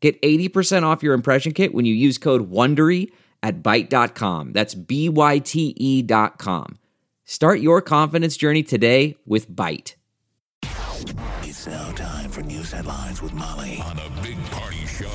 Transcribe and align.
Get 0.00 0.20
80% 0.22 0.84
off 0.84 1.02
your 1.02 1.14
impression 1.14 1.52
kit 1.52 1.74
when 1.74 1.84
you 1.84 1.94
use 1.94 2.18
code 2.18 2.50
WONDERY 2.50 3.10
at 3.42 3.62
Byte.com. 3.62 4.52
That's 4.52 4.74
B-Y-T-E 4.74 6.02
dot 6.02 6.38
com. 6.38 6.78
Start 7.24 7.60
your 7.60 7.82
confidence 7.82 8.36
journey 8.36 8.62
today 8.62 9.16
with 9.26 9.50
Byte. 9.50 9.94
It's 11.42 11.66
now 11.66 11.90
time 11.92 12.30
for 12.30 12.42
news 12.42 12.70
headlines 12.72 13.20
with 13.20 13.32
Molly 13.32 13.80
on 13.84 13.96
the 13.96 14.10
Big 14.22 14.42
Party 14.46 14.86
Show 14.86 15.10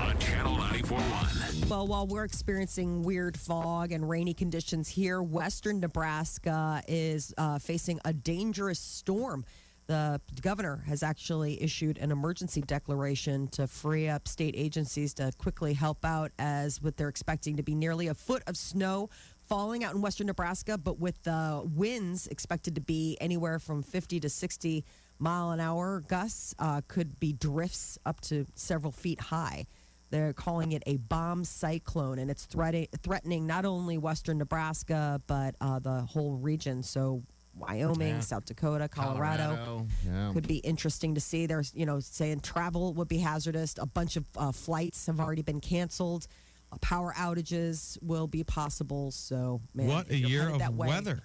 on 0.00 0.18
Channel 0.18 0.56
94.1. 0.56 1.68
Well, 1.68 1.86
while 1.86 2.06
we're 2.06 2.24
experiencing 2.24 3.02
weird 3.02 3.36
fog 3.36 3.90
and 3.90 4.08
rainy 4.08 4.34
conditions 4.34 4.88
here, 4.88 5.22
western 5.22 5.80
Nebraska 5.80 6.82
is 6.86 7.34
uh, 7.36 7.58
facing 7.58 7.98
a 8.04 8.12
dangerous 8.12 8.78
storm. 8.78 9.44
The 9.86 10.20
governor 10.40 10.82
has 10.86 11.02
actually 11.02 11.62
issued 11.62 11.98
an 11.98 12.10
emergency 12.10 12.60
declaration 12.60 13.48
to 13.48 13.66
free 13.66 14.08
up 14.08 14.26
state 14.26 14.54
agencies 14.56 15.14
to 15.14 15.32
quickly 15.38 15.74
help 15.74 16.04
out 16.04 16.32
as 16.38 16.82
what 16.82 16.96
they're 16.96 17.08
expecting 17.08 17.56
to 17.56 17.62
be 17.62 17.74
nearly 17.74 18.08
a 18.08 18.14
foot 18.14 18.42
of 18.46 18.56
snow 18.56 19.08
falling 19.48 19.84
out 19.84 19.94
in 19.94 20.00
western 20.00 20.26
Nebraska, 20.26 20.76
but 20.76 20.98
with 20.98 21.22
the 21.22 21.62
winds 21.64 22.26
expected 22.26 22.74
to 22.74 22.80
be 22.80 23.16
anywhere 23.20 23.58
from 23.58 23.82
50 23.82 24.20
to 24.20 24.28
60 24.28 24.84
mile 25.18 25.50
an 25.50 25.60
hour 25.60 26.00
gusts, 26.00 26.54
uh, 26.58 26.80
could 26.88 27.18
be 27.20 27.32
drifts 27.32 27.98
up 28.04 28.20
to 28.22 28.46
several 28.54 28.92
feet 28.92 29.20
high. 29.20 29.66
They're 30.10 30.32
calling 30.32 30.72
it 30.72 30.82
a 30.86 30.96
bomb 30.98 31.44
cyclone, 31.44 32.18
and 32.18 32.30
it's 32.30 32.44
threat- 32.44 32.88
threatening 33.02 33.46
not 33.46 33.64
only 33.64 33.98
western 33.98 34.38
Nebraska, 34.38 35.20
but 35.26 35.56
uh, 35.60 35.78
the 35.78 36.02
whole 36.02 36.34
region. 36.36 36.82
So, 36.82 37.22
Wyoming, 37.56 38.08
Yeah. 38.16 38.20
South 38.20 38.44
Dakota, 38.44 38.88
Colorado. 38.88 39.44
Colorado, 39.56 39.86
yeah. 40.04 40.32
Could 40.32 40.46
be 40.46 40.58
interesting 40.58 41.14
to 41.14 41.20
see. 41.20 41.46
There's, 41.46 41.72
you 41.74 41.86
know, 41.86 42.00
saying 42.00 42.40
travel 42.40 42.92
would 42.94 43.08
be 43.08 43.18
hazardous. 43.18 43.74
A 43.78 43.86
bunch 43.86 44.16
of 44.16 44.24
uh, 44.36 44.52
flights 44.52 45.06
have 45.06 45.20
already 45.20 45.42
been 45.42 45.60
canceled. 45.60 46.26
Uh, 46.70 46.76
power 46.80 47.14
outages 47.16 47.96
will 48.02 48.26
be 48.26 48.44
possible. 48.44 49.10
So, 49.10 49.60
man, 49.74 49.86
what 49.88 50.10
a 50.10 50.16
year 50.16 50.48
of 50.48 50.58
that 50.58 50.74
way- 50.74 50.88
weather. 50.88 51.22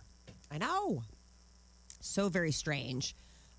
I 0.49 0.57
know. 0.57 1.03
So 1.99 2.29
very 2.29 2.51
strange. 2.51 3.15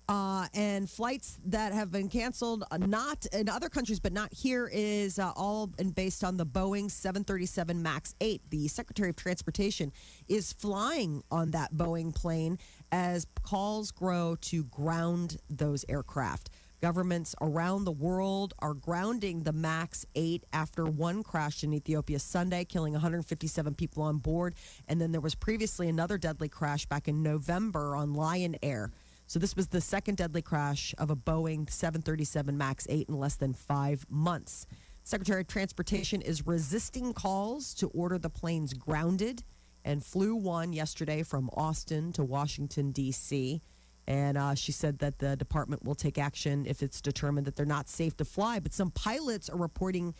Uh, 0.09 0.47
and 0.53 0.89
flights 0.89 1.39
that 1.45 1.71
have 1.71 1.89
been 1.89 2.09
canceled, 2.09 2.65
uh, 2.71 2.77
not 2.77 3.25
in 3.27 3.47
other 3.47 3.69
countries, 3.69 4.01
but 4.01 4.11
not 4.11 4.33
here, 4.33 4.69
is 4.73 5.17
uh, 5.17 5.31
all 5.37 5.67
based 5.95 6.25
on 6.25 6.35
the 6.35 6.45
Boeing 6.45 6.91
737 6.91 7.81
MAX 7.81 8.13
8. 8.19 8.41
The 8.49 8.67
Secretary 8.67 9.09
of 9.09 9.15
Transportation 9.15 9.93
is 10.27 10.51
flying 10.51 11.23
on 11.31 11.51
that 11.51 11.73
Boeing 11.73 12.13
plane 12.13 12.59
as 12.91 13.25
calls 13.43 13.91
grow 13.91 14.35
to 14.41 14.65
ground 14.65 15.37
those 15.49 15.85
aircraft. 15.87 16.49
Governments 16.83 17.33
around 17.39 17.85
the 17.85 17.93
world 17.93 18.53
are 18.59 18.73
grounding 18.73 19.43
the 19.43 19.53
MAX 19.53 20.05
8 20.15 20.43
after 20.51 20.83
one 20.83 21.23
crash 21.23 21.63
in 21.63 21.73
Ethiopia 21.73 22.19
Sunday, 22.19 22.65
killing 22.65 22.91
157 22.91 23.73
people 23.75 24.03
on 24.03 24.17
board. 24.17 24.53
And 24.89 24.99
then 24.99 25.13
there 25.13 25.21
was 25.21 25.33
previously 25.33 25.87
another 25.87 26.17
deadly 26.17 26.49
crash 26.49 26.85
back 26.85 27.07
in 27.07 27.23
November 27.23 27.95
on 27.95 28.15
Lion 28.15 28.57
Air. 28.61 28.91
So 29.27 29.39
this 29.39 29.55
was 29.55 29.67
the 29.67 29.81
second 29.81 30.17
deadly 30.17 30.41
crash 30.41 30.93
of 30.97 31.09
a 31.09 31.15
Boeing 31.15 31.69
737 31.69 32.57
MAX 32.57 32.85
8 32.89 33.09
in 33.09 33.19
less 33.19 33.35
than 33.35 33.53
five 33.53 34.05
months. 34.09 34.67
Secretary 35.03 35.41
of 35.41 35.47
Transportation 35.47 36.21
is 36.21 36.45
resisting 36.47 37.13
calls 37.13 37.73
to 37.75 37.87
order 37.89 38.17
the 38.17 38.29
planes 38.29 38.73
grounded 38.73 39.43
and 39.85 40.03
flew 40.03 40.35
one 40.35 40.71
yesterday 40.71 41.23
from 41.23 41.49
Austin 41.53 42.13
to 42.13 42.23
Washington, 42.23 42.91
D.C. 42.91 43.61
And 44.07 44.37
uh, 44.37 44.55
she 44.55 44.71
said 44.71 44.99
that 44.99 45.19
the 45.19 45.35
department 45.35 45.83
will 45.83 45.95
take 45.95 46.17
action 46.17 46.65
if 46.65 46.81
it's 46.81 47.01
determined 47.01 47.47
that 47.47 47.55
they're 47.55 47.65
not 47.65 47.89
safe 47.89 48.15
to 48.17 48.25
fly. 48.25 48.59
But 48.59 48.73
some 48.73 48.91
pilots 48.91 49.49
are 49.49 49.57
reporting 49.57 50.13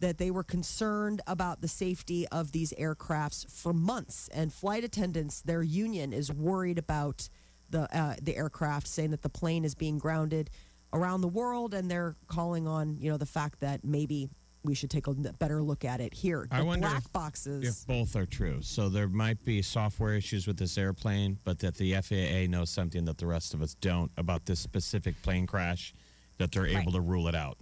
that 0.00 0.18
they 0.18 0.30
were 0.30 0.42
concerned 0.42 1.22
about 1.26 1.62
the 1.62 1.68
safety 1.68 2.28
of 2.28 2.52
these 2.52 2.72
aircrafts 2.78 3.50
for 3.50 3.72
months. 3.72 4.28
And 4.34 4.52
flight 4.52 4.84
attendants, 4.84 5.40
their 5.40 5.62
union, 5.62 6.12
is 6.12 6.30
worried 6.30 6.78
about 6.78 7.28
the 7.70 7.82
uh, 7.96 8.14
the 8.22 8.36
aircraft, 8.36 8.86
saying 8.86 9.10
that 9.10 9.22
the 9.22 9.28
plane 9.28 9.64
is 9.64 9.74
being 9.74 9.98
grounded 9.98 10.50
around 10.92 11.20
the 11.20 11.28
world, 11.28 11.74
and 11.74 11.90
they're 11.90 12.14
calling 12.26 12.66
on 12.66 12.96
you 12.98 13.10
know 13.10 13.16
the 13.16 13.26
fact 13.26 13.60
that 13.60 13.84
maybe 13.84 14.28
we 14.64 14.74
should 14.74 14.90
take 14.90 15.06
a 15.06 15.12
better 15.14 15.62
look 15.62 15.84
at 15.84 16.00
it 16.00 16.12
here. 16.12 16.46
The 16.50 16.56
I 16.56 16.62
wonder 16.62 16.88
black 16.88 17.04
if- 17.04 17.12
boxes. 17.12 17.64
If 17.82 17.86
both 17.86 18.16
are 18.16 18.26
true. 18.26 18.58
So 18.62 18.88
there 18.88 19.08
might 19.08 19.44
be 19.44 19.62
software 19.62 20.14
issues 20.14 20.46
with 20.48 20.56
this 20.56 20.76
airplane, 20.76 21.38
but 21.44 21.60
that 21.60 21.76
the 21.76 21.94
FAA 21.94 22.48
knows 22.50 22.70
something 22.70 23.04
that 23.04 23.18
the 23.18 23.26
rest 23.28 23.54
of 23.54 23.62
us 23.62 23.74
don't 23.74 24.10
about 24.16 24.46
this 24.46 24.58
specific 24.58 25.20
plane 25.22 25.46
crash, 25.46 25.94
that 26.38 26.50
they're 26.50 26.66
able 26.66 26.90
to 26.92 27.00
rule 27.00 27.28
it 27.28 27.34
out. 27.36 27.58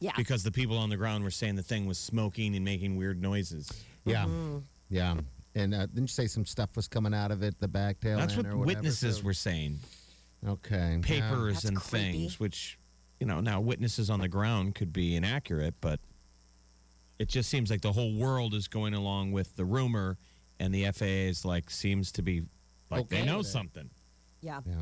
yeah. 0.00 0.10
Because 0.16 0.42
the 0.42 0.50
people 0.50 0.78
on 0.78 0.90
the 0.90 0.96
ground 0.96 1.22
were 1.22 1.30
saying 1.30 1.54
the 1.54 1.62
thing 1.62 1.86
was 1.86 1.98
smoking 1.98 2.56
and 2.56 2.64
making 2.64 2.96
weird 2.96 3.22
noises. 3.22 3.70
Yeah, 4.04 4.24
Mm-hmm. 4.24 4.58
yeah. 4.90 5.14
And 5.54 5.74
uh, 5.74 5.86
didn't 5.86 6.02
you 6.02 6.06
say 6.08 6.26
some 6.26 6.46
stuff 6.46 6.70
was 6.76 6.88
coming 6.88 7.12
out 7.12 7.30
of 7.30 7.42
it, 7.42 7.58
the 7.60 7.68
back 7.68 8.00
tail? 8.00 8.16
That's 8.18 8.34
end 8.34 8.46
what 8.46 8.52
or 8.52 8.56
whatever? 8.58 8.76
witnesses 8.80 9.16
So- 9.18 9.22
were 9.22 9.34
saying. 9.34 9.78
Okay. 10.46 10.98
Papers 11.02 11.54
That's 11.54 11.64
and 11.66 11.76
creepy. 11.76 12.12
things, 12.12 12.40
which, 12.40 12.78
you 13.20 13.26
know, 13.26 13.40
now 13.40 13.60
witnesses 13.60 14.10
on 14.10 14.18
the 14.20 14.28
ground 14.28 14.74
could 14.74 14.92
be 14.92 15.14
inaccurate, 15.14 15.74
but 15.80 16.00
it 17.18 17.28
just 17.28 17.48
seems 17.48 17.70
like 17.70 17.80
the 17.82 17.92
whole 17.92 18.12
world 18.14 18.52
is 18.54 18.66
going 18.66 18.94
along 18.94 19.30
with 19.30 19.54
the 19.54 19.64
rumor, 19.64 20.18
and 20.58 20.74
the 20.74 20.90
FAA 20.90 21.28
is 21.28 21.44
like, 21.44 21.70
seems 21.70 22.10
to 22.12 22.22
be 22.22 22.42
like 22.90 23.08
they 23.08 23.24
know 23.24 23.42
something. 23.42 23.90
yeah. 24.40 24.60
Yeah. 24.66 24.74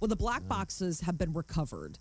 Well, 0.00 0.08
the 0.08 0.16
black 0.16 0.48
boxes 0.48 1.02
have 1.02 1.18
been 1.18 1.34
recovered, 1.34 1.98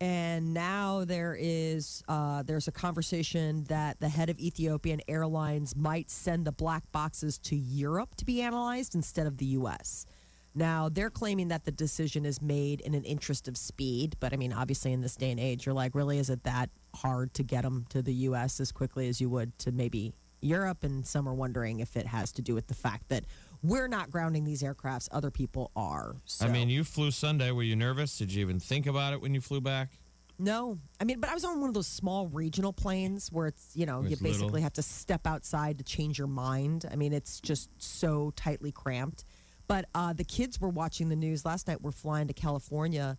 and 0.00 0.54
now 0.54 1.04
there 1.04 1.36
is 1.38 2.02
uh, 2.08 2.42
there's 2.42 2.68
a 2.68 2.72
conversation 2.72 3.64
that 3.64 4.00
the 4.00 4.08
head 4.08 4.30
of 4.30 4.38
Ethiopian 4.38 5.02
Airlines 5.08 5.76
might 5.76 6.10
send 6.10 6.46
the 6.46 6.52
black 6.52 6.90
boxes 6.90 7.38
to 7.38 7.56
Europe 7.56 8.14
to 8.16 8.24
be 8.24 8.40
analyzed 8.40 8.94
instead 8.94 9.26
of 9.26 9.36
the 9.36 9.44
U.S. 9.46 10.06
Now 10.54 10.88
they're 10.88 11.10
claiming 11.10 11.48
that 11.48 11.66
the 11.66 11.70
decision 11.70 12.24
is 12.24 12.40
made 12.40 12.80
in 12.80 12.94
an 12.94 13.04
interest 13.04 13.46
of 13.46 13.58
speed, 13.58 14.16
but 14.20 14.32
I 14.32 14.36
mean, 14.36 14.54
obviously, 14.54 14.92
in 14.92 15.02
this 15.02 15.16
day 15.16 15.30
and 15.30 15.38
age, 15.38 15.66
you're 15.66 15.74
like, 15.74 15.94
really, 15.94 16.18
is 16.18 16.30
it 16.30 16.44
that 16.44 16.70
hard 16.94 17.34
to 17.34 17.42
get 17.42 17.62
them 17.62 17.84
to 17.90 18.00
the 18.00 18.14
U.S. 18.14 18.58
as 18.58 18.72
quickly 18.72 19.06
as 19.08 19.20
you 19.20 19.28
would 19.28 19.56
to 19.58 19.70
maybe 19.70 20.14
Europe? 20.40 20.82
And 20.82 21.06
some 21.06 21.28
are 21.28 21.34
wondering 21.34 21.80
if 21.80 21.94
it 21.94 22.06
has 22.06 22.32
to 22.32 22.42
do 22.42 22.54
with 22.54 22.68
the 22.68 22.74
fact 22.74 23.10
that 23.10 23.24
we're 23.62 23.88
not 23.88 24.10
grounding 24.10 24.44
these 24.44 24.62
aircrafts; 24.62 25.08
other 25.12 25.30
people 25.30 25.70
are. 25.76 26.16
So. 26.24 26.46
I 26.46 26.48
mean, 26.48 26.68
you 26.68 26.84
flew 26.84 27.10
Sunday. 27.10 27.50
Were 27.50 27.62
you 27.62 27.76
nervous? 27.76 28.18
Did 28.18 28.32
you 28.32 28.40
even 28.40 28.60
think 28.60 28.86
about 28.86 29.12
it 29.12 29.20
when 29.20 29.34
you 29.34 29.40
flew 29.40 29.60
back? 29.60 29.90
No, 30.38 30.78
I 30.98 31.04
mean, 31.04 31.20
but 31.20 31.28
I 31.28 31.34
was 31.34 31.44
on 31.44 31.60
one 31.60 31.68
of 31.68 31.74
those 31.74 31.86
small 31.86 32.26
regional 32.28 32.72
planes 32.72 33.30
where 33.30 33.48
it's 33.48 33.72
you 33.74 33.84
know 33.84 34.02
you 34.02 34.16
basically 34.16 34.46
little. 34.46 34.62
have 34.62 34.72
to 34.74 34.82
step 34.82 35.26
outside 35.26 35.78
to 35.78 35.84
change 35.84 36.18
your 36.18 36.28
mind. 36.28 36.86
I 36.90 36.96
mean, 36.96 37.12
it's 37.12 37.40
just 37.40 37.68
so 37.78 38.32
tightly 38.36 38.72
cramped. 38.72 39.24
But 39.68 39.84
uh, 39.94 40.14
the 40.14 40.24
kids 40.24 40.60
were 40.60 40.68
watching 40.68 41.10
the 41.10 41.16
news 41.16 41.44
last 41.44 41.68
night. 41.68 41.80
We're 41.80 41.92
flying 41.92 42.26
to 42.26 42.32
California 42.32 43.18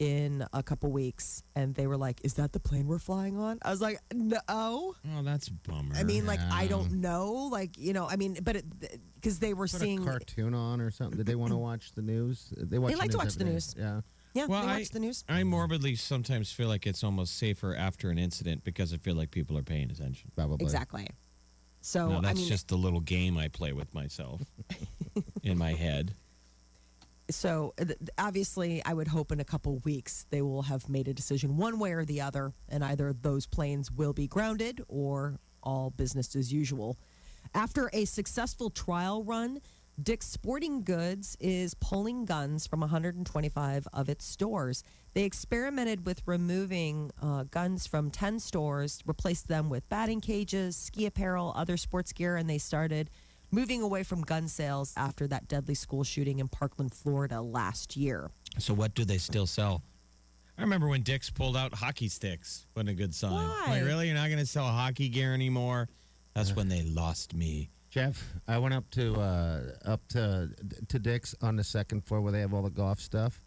in 0.00 0.44
a 0.54 0.62
couple 0.62 0.90
weeks, 0.90 1.42
and 1.54 1.74
they 1.74 1.86
were 1.86 1.96
like, 1.96 2.20
"Is 2.24 2.34
that 2.34 2.52
the 2.52 2.58
plane 2.58 2.88
we're 2.88 2.98
flying 2.98 3.38
on?" 3.38 3.58
I 3.62 3.70
was 3.70 3.80
like, 3.82 4.00
"No." 4.12 4.38
Oh, 4.48 4.94
that's 5.22 5.48
a 5.48 5.52
bummer. 5.52 5.94
I 5.94 6.02
mean, 6.02 6.26
like 6.26 6.40
I 6.50 6.66
don't 6.66 6.94
know, 7.00 7.48
like 7.52 7.78
you 7.78 7.92
know, 7.92 8.08
I 8.08 8.16
mean, 8.16 8.38
but 8.42 8.62
because 9.14 9.38
they 9.38 9.52
were 9.54 9.66
Put 9.68 9.80
seeing, 9.80 10.00
a 10.02 10.04
cartoon 10.04 10.54
on 10.54 10.80
or 10.80 10.90
something. 10.90 11.18
Did 11.18 11.26
they 11.26 11.34
want 11.34 11.52
to 11.52 11.58
watch 11.58 11.92
the 11.92 12.02
news? 12.02 12.52
They 12.56 12.78
watch. 12.78 12.92
They 12.92 12.98
like 12.98 13.10
to 13.10 13.18
watch 13.18 13.34
the 13.34 13.42
every 13.42 13.44
day. 13.44 13.52
news. 13.52 13.74
Yeah. 13.78 14.00
yeah, 14.32 14.46
Well, 14.46 14.62
they 14.62 14.68
I, 14.68 14.78
watched 14.78 14.92
the 14.94 15.00
news. 15.00 15.22
I 15.28 15.44
morbidly 15.44 15.94
sometimes 15.96 16.50
feel 16.50 16.68
like 16.68 16.86
it's 16.86 17.04
almost 17.04 17.36
safer 17.38 17.76
after 17.76 18.08
an 18.10 18.18
incident 18.18 18.64
because 18.64 18.94
I 18.94 18.96
feel 18.96 19.14
like 19.14 19.30
people 19.30 19.56
are 19.58 19.62
paying 19.62 19.90
attention. 19.90 20.32
Probably. 20.34 20.64
Exactly. 20.64 21.06
So 21.82 22.08
now, 22.08 22.18
I 22.18 22.20
that's 22.22 22.40
mean, 22.40 22.48
just 22.48 22.68
the 22.68 22.76
little 22.76 23.00
game 23.00 23.36
I 23.36 23.48
play 23.48 23.72
with 23.72 23.92
myself 23.94 24.40
in 25.42 25.58
my 25.58 25.72
head. 25.74 26.14
So 27.30 27.72
uh, 27.80 27.84
obviously 28.18 28.82
i 28.84 28.92
would 28.92 29.08
hope 29.08 29.32
in 29.32 29.40
a 29.40 29.44
couple 29.44 29.78
weeks 29.84 30.26
they 30.30 30.42
will 30.42 30.62
have 30.62 30.88
made 30.88 31.08
a 31.08 31.14
decision 31.14 31.56
one 31.56 31.78
way 31.78 31.92
or 31.92 32.04
the 32.04 32.20
other 32.20 32.52
and 32.68 32.84
either 32.84 33.12
those 33.12 33.46
planes 33.46 33.90
will 33.90 34.12
be 34.12 34.26
grounded 34.26 34.82
or 34.88 35.38
all 35.62 35.90
business 35.90 36.34
as 36.36 36.52
usual. 36.52 36.98
After 37.54 37.90
a 37.92 38.04
successful 38.04 38.70
trial 38.70 39.22
run 39.24 39.60
dick's 40.00 40.26
sporting 40.26 40.82
goods 40.82 41.36
is 41.40 41.74
pulling 41.74 42.24
guns 42.24 42.66
from 42.66 42.80
125 42.80 43.86
of 43.92 44.08
its 44.08 44.24
stores. 44.24 44.82
They 45.12 45.24
experimented 45.24 46.06
with 46.06 46.22
removing 46.24 47.10
uh, 47.20 47.44
guns 47.50 47.86
from 47.86 48.10
10 48.10 48.40
stores, 48.40 49.02
replaced 49.04 49.48
them 49.48 49.68
with 49.68 49.86
batting 49.90 50.22
cages, 50.22 50.74
ski 50.74 51.04
apparel, 51.04 51.52
other 51.54 51.76
sports 51.76 52.14
gear, 52.14 52.36
and 52.36 52.48
they 52.48 52.56
started 52.56 53.10
moving 53.50 53.82
away 53.82 54.02
from 54.02 54.22
gun 54.22 54.48
sales 54.48 54.92
after 54.96 55.26
that 55.28 55.48
deadly 55.48 55.74
school 55.74 56.04
shooting 56.04 56.38
in 56.38 56.48
Parkland, 56.48 56.94
Florida 56.94 57.40
last 57.40 57.96
year. 57.96 58.30
So 58.58 58.74
what 58.74 58.94
do 58.94 59.04
they 59.04 59.18
still 59.18 59.46
sell? 59.46 59.82
I 60.58 60.62
remember 60.62 60.88
when 60.88 61.02
Dick's 61.02 61.30
pulled 61.30 61.56
out 61.56 61.74
hockey 61.74 62.08
sticks. 62.08 62.66
Wasn't 62.76 62.90
a 62.90 62.94
good 62.94 63.14
sign. 63.14 63.32
Why? 63.32 63.64
Like, 63.68 63.84
really? 63.84 64.06
You're 64.06 64.16
not 64.16 64.28
going 64.28 64.40
to 64.40 64.46
sell 64.46 64.66
hockey 64.66 65.08
gear 65.08 65.32
anymore? 65.32 65.88
That's 66.34 66.54
when 66.54 66.68
they 66.68 66.82
lost 66.82 67.34
me. 67.34 67.70
Jeff, 67.90 68.22
I 68.46 68.58
went 68.58 68.72
up 68.72 68.88
to 68.92 69.14
uh, 69.20 69.60
up 69.84 70.06
to 70.10 70.50
to 70.88 70.98
Dick's 70.98 71.34
on 71.42 71.56
the 71.56 71.64
second 71.64 72.04
floor 72.04 72.20
where 72.20 72.30
they 72.30 72.40
have 72.40 72.54
all 72.54 72.62
the 72.62 72.70
golf 72.70 73.00
stuff. 73.00 73.42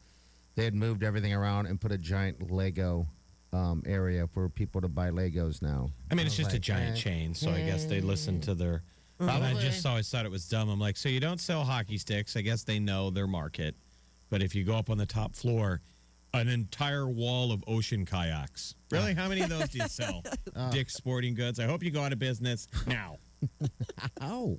They 0.55 0.65
had 0.65 0.75
moved 0.75 1.01
everything 1.01 1.33
around 1.33 1.67
and 1.67 1.79
put 1.79 1.91
a 1.93 1.97
giant 1.97 2.51
Lego 2.51 3.07
um, 3.53 3.83
area 3.85 4.27
for 4.27 4.49
people 4.49 4.81
to 4.81 4.89
buy 4.89 5.11
Legos 5.11 5.61
now. 5.61 5.89
I 6.11 6.15
mean, 6.15 6.25
it's 6.25 6.37
was 6.37 6.47
just 6.47 6.55
a 6.57 6.59
giant 6.59 6.97
eh, 6.97 6.99
chain, 6.99 7.33
so 7.33 7.51
I 7.51 7.61
guess 7.61 7.85
they 7.85 8.01
listened 8.01 8.43
to 8.43 8.53
their. 8.53 8.83
And 9.19 9.29
I 9.29 9.53
just 9.55 9.85
always 9.85 10.09
thought 10.09 10.25
it 10.25 10.31
was 10.31 10.47
dumb. 10.47 10.69
I'm 10.69 10.79
like, 10.79 10.97
so 10.97 11.07
you 11.09 11.19
don't 11.19 11.39
sell 11.39 11.63
hockey 11.63 11.97
sticks? 11.97 12.35
I 12.35 12.41
guess 12.41 12.63
they 12.63 12.79
know 12.79 13.09
their 13.09 13.27
market, 13.27 13.75
but 14.29 14.41
if 14.41 14.53
you 14.55 14.63
go 14.63 14.75
up 14.75 14.89
on 14.89 14.97
the 14.97 15.05
top 15.05 15.35
floor, 15.35 15.81
an 16.33 16.47
entire 16.47 17.07
wall 17.07 17.51
of 17.51 17.63
ocean 17.67 18.05
kayaks. 18.05 18.75
Really? 18.91 19.11
Ah. 19.11 19.21
How 19.21 19.29
many 19.29 19.41
of 19.41 19.49
those 19.49 19.69
do 19.69 19.77
you 19.77 19.87
sell? 19.87 20.23
Ah. 20.55 20.69
Dick's 20.71 20.95
Sporting 20.95 21.35
Goods. 21.35 21.59
I 21.59 21.65
hope 21.65 21.83
you 21.83 21.91
go 21.91 22.01
out 22.01 22.11
of 22.13 22.19
business 22.19 22.67
now. 22.87 23.17
Oh, 24.21 24.57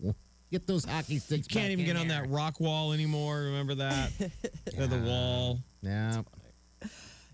get 0.52 0.66
those 0.66 0.84
hockey 0.84 1.18
sticks. 1.18 1.46
You 1.48 1.54
can't 1.60 1.64
back 1.64 1.70
even 1.72 1.86
in 1.86 1.86
get 1.86 1.96
on 1.96 2.08
that 2.08 2.28
rock 2.28 2.60
wall 2.60 2.92
anymore. 2.92 3.40
Remember 3.44 3.74
that? 3.76 4.10
Or 4.78 4.86
the 4.86 4.98
wall. 4.98 5.60
Yeah. 5.82 6.22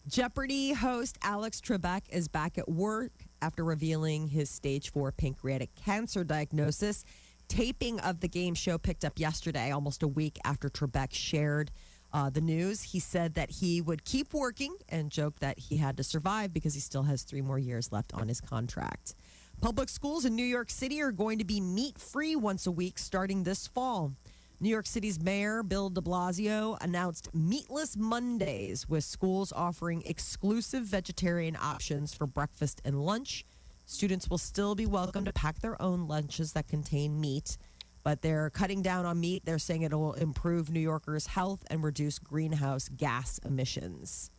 Jeopardy 0.06 0.72
host 0.72 1.18
Alex 1.22 1.60
Trebek 1.60 2.02
is 2.10 2.28
back 2.28 2.56
at 2.56 2.68
work 2.68 3.12
after 3.42 3.64
revealing 3.64 4.28
his 4.28 4.50
stage 4.50 4.90
four 4.90 5.12
pancreatic 5.12 5.74
cancer 5.74 6.24
diagnosis. 6.24 7.04
Taping 7.48 7.98
of 8.00 8.20
the 8.20 8.28
game 8.28 8.54
show 8.54 8.78
picked 8.78 9.04
up 9.04 9.18
yesterday, 9.18 9.72
almost 9.72 10.02
a 10.02 10.08
week 10.08 10.38
after 10.44 10.68
Trebek 10.68 11.12
shared 11.12 11.70
uh, 12.12 12.30
the 12.30 12.40
news. 12.40 12.82
He 12.82 13.00
said 13.00 13.34
that 13.34 13.50
he 13.50 13.80
would 13.80 14.04
keep 14.04 14.32
working 14.32 14.76
and 14.88 15.10
joked 15.10 15.40
that 15.40 15.58
he 15.58 15.76
had 15.76 15.96
to 15.96 16.04
survive 16.04 16.52
because 16.52 16.74
he 16.74 16.80
still 16.80 17.04
has 17.04 17.22
three 17.22 17.42
more 17.42 17.58
years 17.58 17.92
left 17.92 18.14
on 18.14 18.28
his 18.28 18.40
contract. 18.40 19.14
Public 19.60 19.88
schools 19.88 20.24
in 20.24 20.34
New 20.34 20.44
York 20.44 20.70
City 20.70 21.02
are 21.02 21.12
going 21.12 21.38
to 21.38 21.44
be 21.44 21.60
meat 21.60 21.98
free 21.98 22.34
once 22.34 22.66
a 22.66 22.70
week 22.72 22.98
starting 22.98 23.42
this 23.42 23.66
fall. 23.66 24.12
New 24.62 24.68
York 24.68 24.84
City's 24.86 25.18
Mayor 25.22 25.62
Bill 25.62 25.88
de 25.88 26.02
Blasio 26.02 26.76
announced 26.82 27.30
Meatless 27.34 27.96
Mondays, 27.96 28.86
with 28.86 29.04
schools 29.04 29.54
offering 29.56 30.02
exclusive 30.04 30.84
vegetarian 30.84 31.56
options 31.58 32.12
for 32.12 32.26
breakfast 32.26 32.82
and 32.84 33.00
lunch. 33.00 33.46
Students 33.86 34.28
will 34.28 34.36
still 34.36 34.74
be 34.74 34.84
welcome 34.84 35.24
to 35.24 35.32
pack 35.32 35.60
their 35.60 35.80
own 35.80 36.06
lunches 36.06 36.52
that 36.52 36.68
contain 36.68 37.18
meat, 37.18 37.56
but 38.02 38.20
they're 38.20 38.50
cutting 38.50 38.82
down 38.82 39.06
on 39.06 39.18
meat. 39.18 39.46
They're 39.46 39.58
saying 39.58 39.80
it 39.80 39.94
will 39.94 40.12
improve 40.12 40.70
New 40.70 40.78
Yorkers' 40.80 41.28
health 41.28 41.64
and 41.70 41.82
reduce 41.82 42.18
greenhouse 42.18 42.90
gas 42.90 43.40
emissions. 43.46 44.30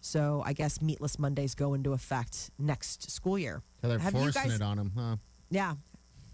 So 0.00 0.42
I 0.44 0.54
guess 0.54 0.82
Meatless 0.82 1.20
Mondays 1.20 1.54
go 1.54 1.74
into 1.74 1.92
effect 1.92 2.50
next 2.58 3.12
school 3.12 3.38
year. 3.38 3.62
So 3.80 3.88
they're 3.88 3.98
Have 4.00 4.12
you 4.12 4.20
forcing 4.22 4.42
guys- 4.42 4.54
it 4.54 4.62
on 4.62 4.76
them, 4.76 4.92
huh? 4.96 5.16
yeah. 5.50 5.74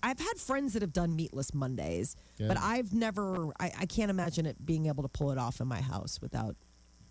I've 0.05 0.19
had 0.19 0.37
friends 0.39 0.75
that 0.75 0.83
have 0.83 0.93
done 0.93 1.17
meatless 1.17 1.55
Mondays, 1.55 2.15
Good. 2.37 2.49
but 2.49 2.59
I've 2.59 2.93
never, 2.93 3.47
I, 3.59 3.73
I 3.81 3.87
can't 3.87 4.11
imagine 4.11 4.45
it 4.45 4.65
being 4.65 4.87
able 4.87 5.03
to 5.03 5.09
pull 5.09 5.31
it 5.31 5.39
off 5.39 5.61
in 5.61 5.67
my 5.67 5.81
house 5.81 6.21
without 6.21 6.57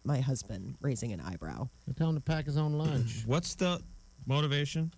my 0.03 0.19
husband 0.19 0.75
raising 0.79 1.11
an 1.11 1.19
eyebrow. 1.19 1.69
Tell 1.97 2.09
him 2.09 2.15
to 2.15 2.21
pack 2.21 2.45
his 2.45 2.55
own 2.55 2.73
lunch. 2.73 3.23
What's 3.25 3.55
the 3.55 3.81
motivation? 4.27 4.93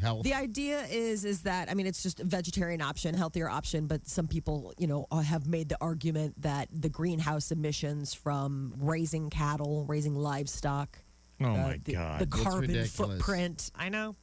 Health. 0.00 0.22
The 0.22 0.34
idea 0.34 0.84
is, 0.84 1.24
is 1.24 1.42
that, 1.42 1.68
I 1.70 1.74
mean, 1.74 1.86
it's 1.86 2.02
just 2.04 2.20
a 2.20 2.24
vegetarian 2.24 2.80
option, 2.80 3.14
healthier 3.14 3.50
option, 3.50 3.88
but 3.88 4.06
some 4.06 4.28
people, 4.28 4.72
you 4.78 4.86
know, 4.86 5.06
uh, 5.10 5.20
have 5.20 5.46
made 5.48 5.68
the 5.68 5.76
argument 5.80 6.40
that 6.42 6.68
the 6.72 6.88
greenhouse 6.88 7.50
emissions 7.50 8.14
from 8.14 8.74
raising 8.78 9.28
cattle, 9.28 9.84
raising 9.86 10.14
livestock, 10.14 10.98
Oh 11.40 11.46
uh, 11.46 11.48
my 11.56 11.80
the, 11.84 11.92
God. 11.92 12.20
the 12.20 12.26
carbon 12.26 12.84
footprint. 12.84 13.70
I 13.74 13.88
know. 13.88 14.16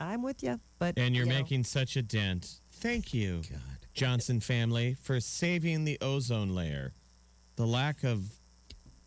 I'm 0.00 0.22
with 0.22 0.42
you, 0.42 0.58
but. 0.78 0.94
And 0.96 1.14
you're 1.14 1.26
you 1.26 1.30
know. 1.30 1.38
making 1.38 1.64
such 1.64 1.96
a 1.96 2.02
dent. 2.02 2.60
Thank 2.72 3.12
you, 3.12 3.42
Johnson 3.92 4.40
family, 4.40 4.96
for 5.00 5.20
saving 5.20 5.84
the 5.84 5.98
ozone 6.00 6.54
layer. 6.54 6.94
The 7.56 7.66
lack 7.66 8.02
of 8.04 8.22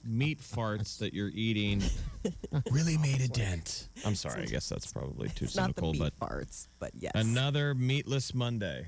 meat 0.03 0.39
farts 0.39 0.99
that 0.99 1.13
you're 1.13 1.31
eating 1.33 1.81
really 2.71 2.97
made 2.97 3.21
a 3.21 3.27
dent. 3.27 3.87
I'm 4.05 4.15
sorry. 4.15 4.43
I 4.43 4.45
guess 4.45 4.69
that's 4.69 4.91
probably 4.91 5.29
too 5.29 5.45
It's 5.45 5.55
not 5.55 5.75
the 5.75 5.81
cynical, 5.81 5.93
meat 5.93 6.13
but 6.19 6.29
farts, 6.29 6.67
but 6.79 6.91
yes. 6.99 7.13
another 7.15 7.73
meatless 7.73 8.33
Monday. 8.33 8.87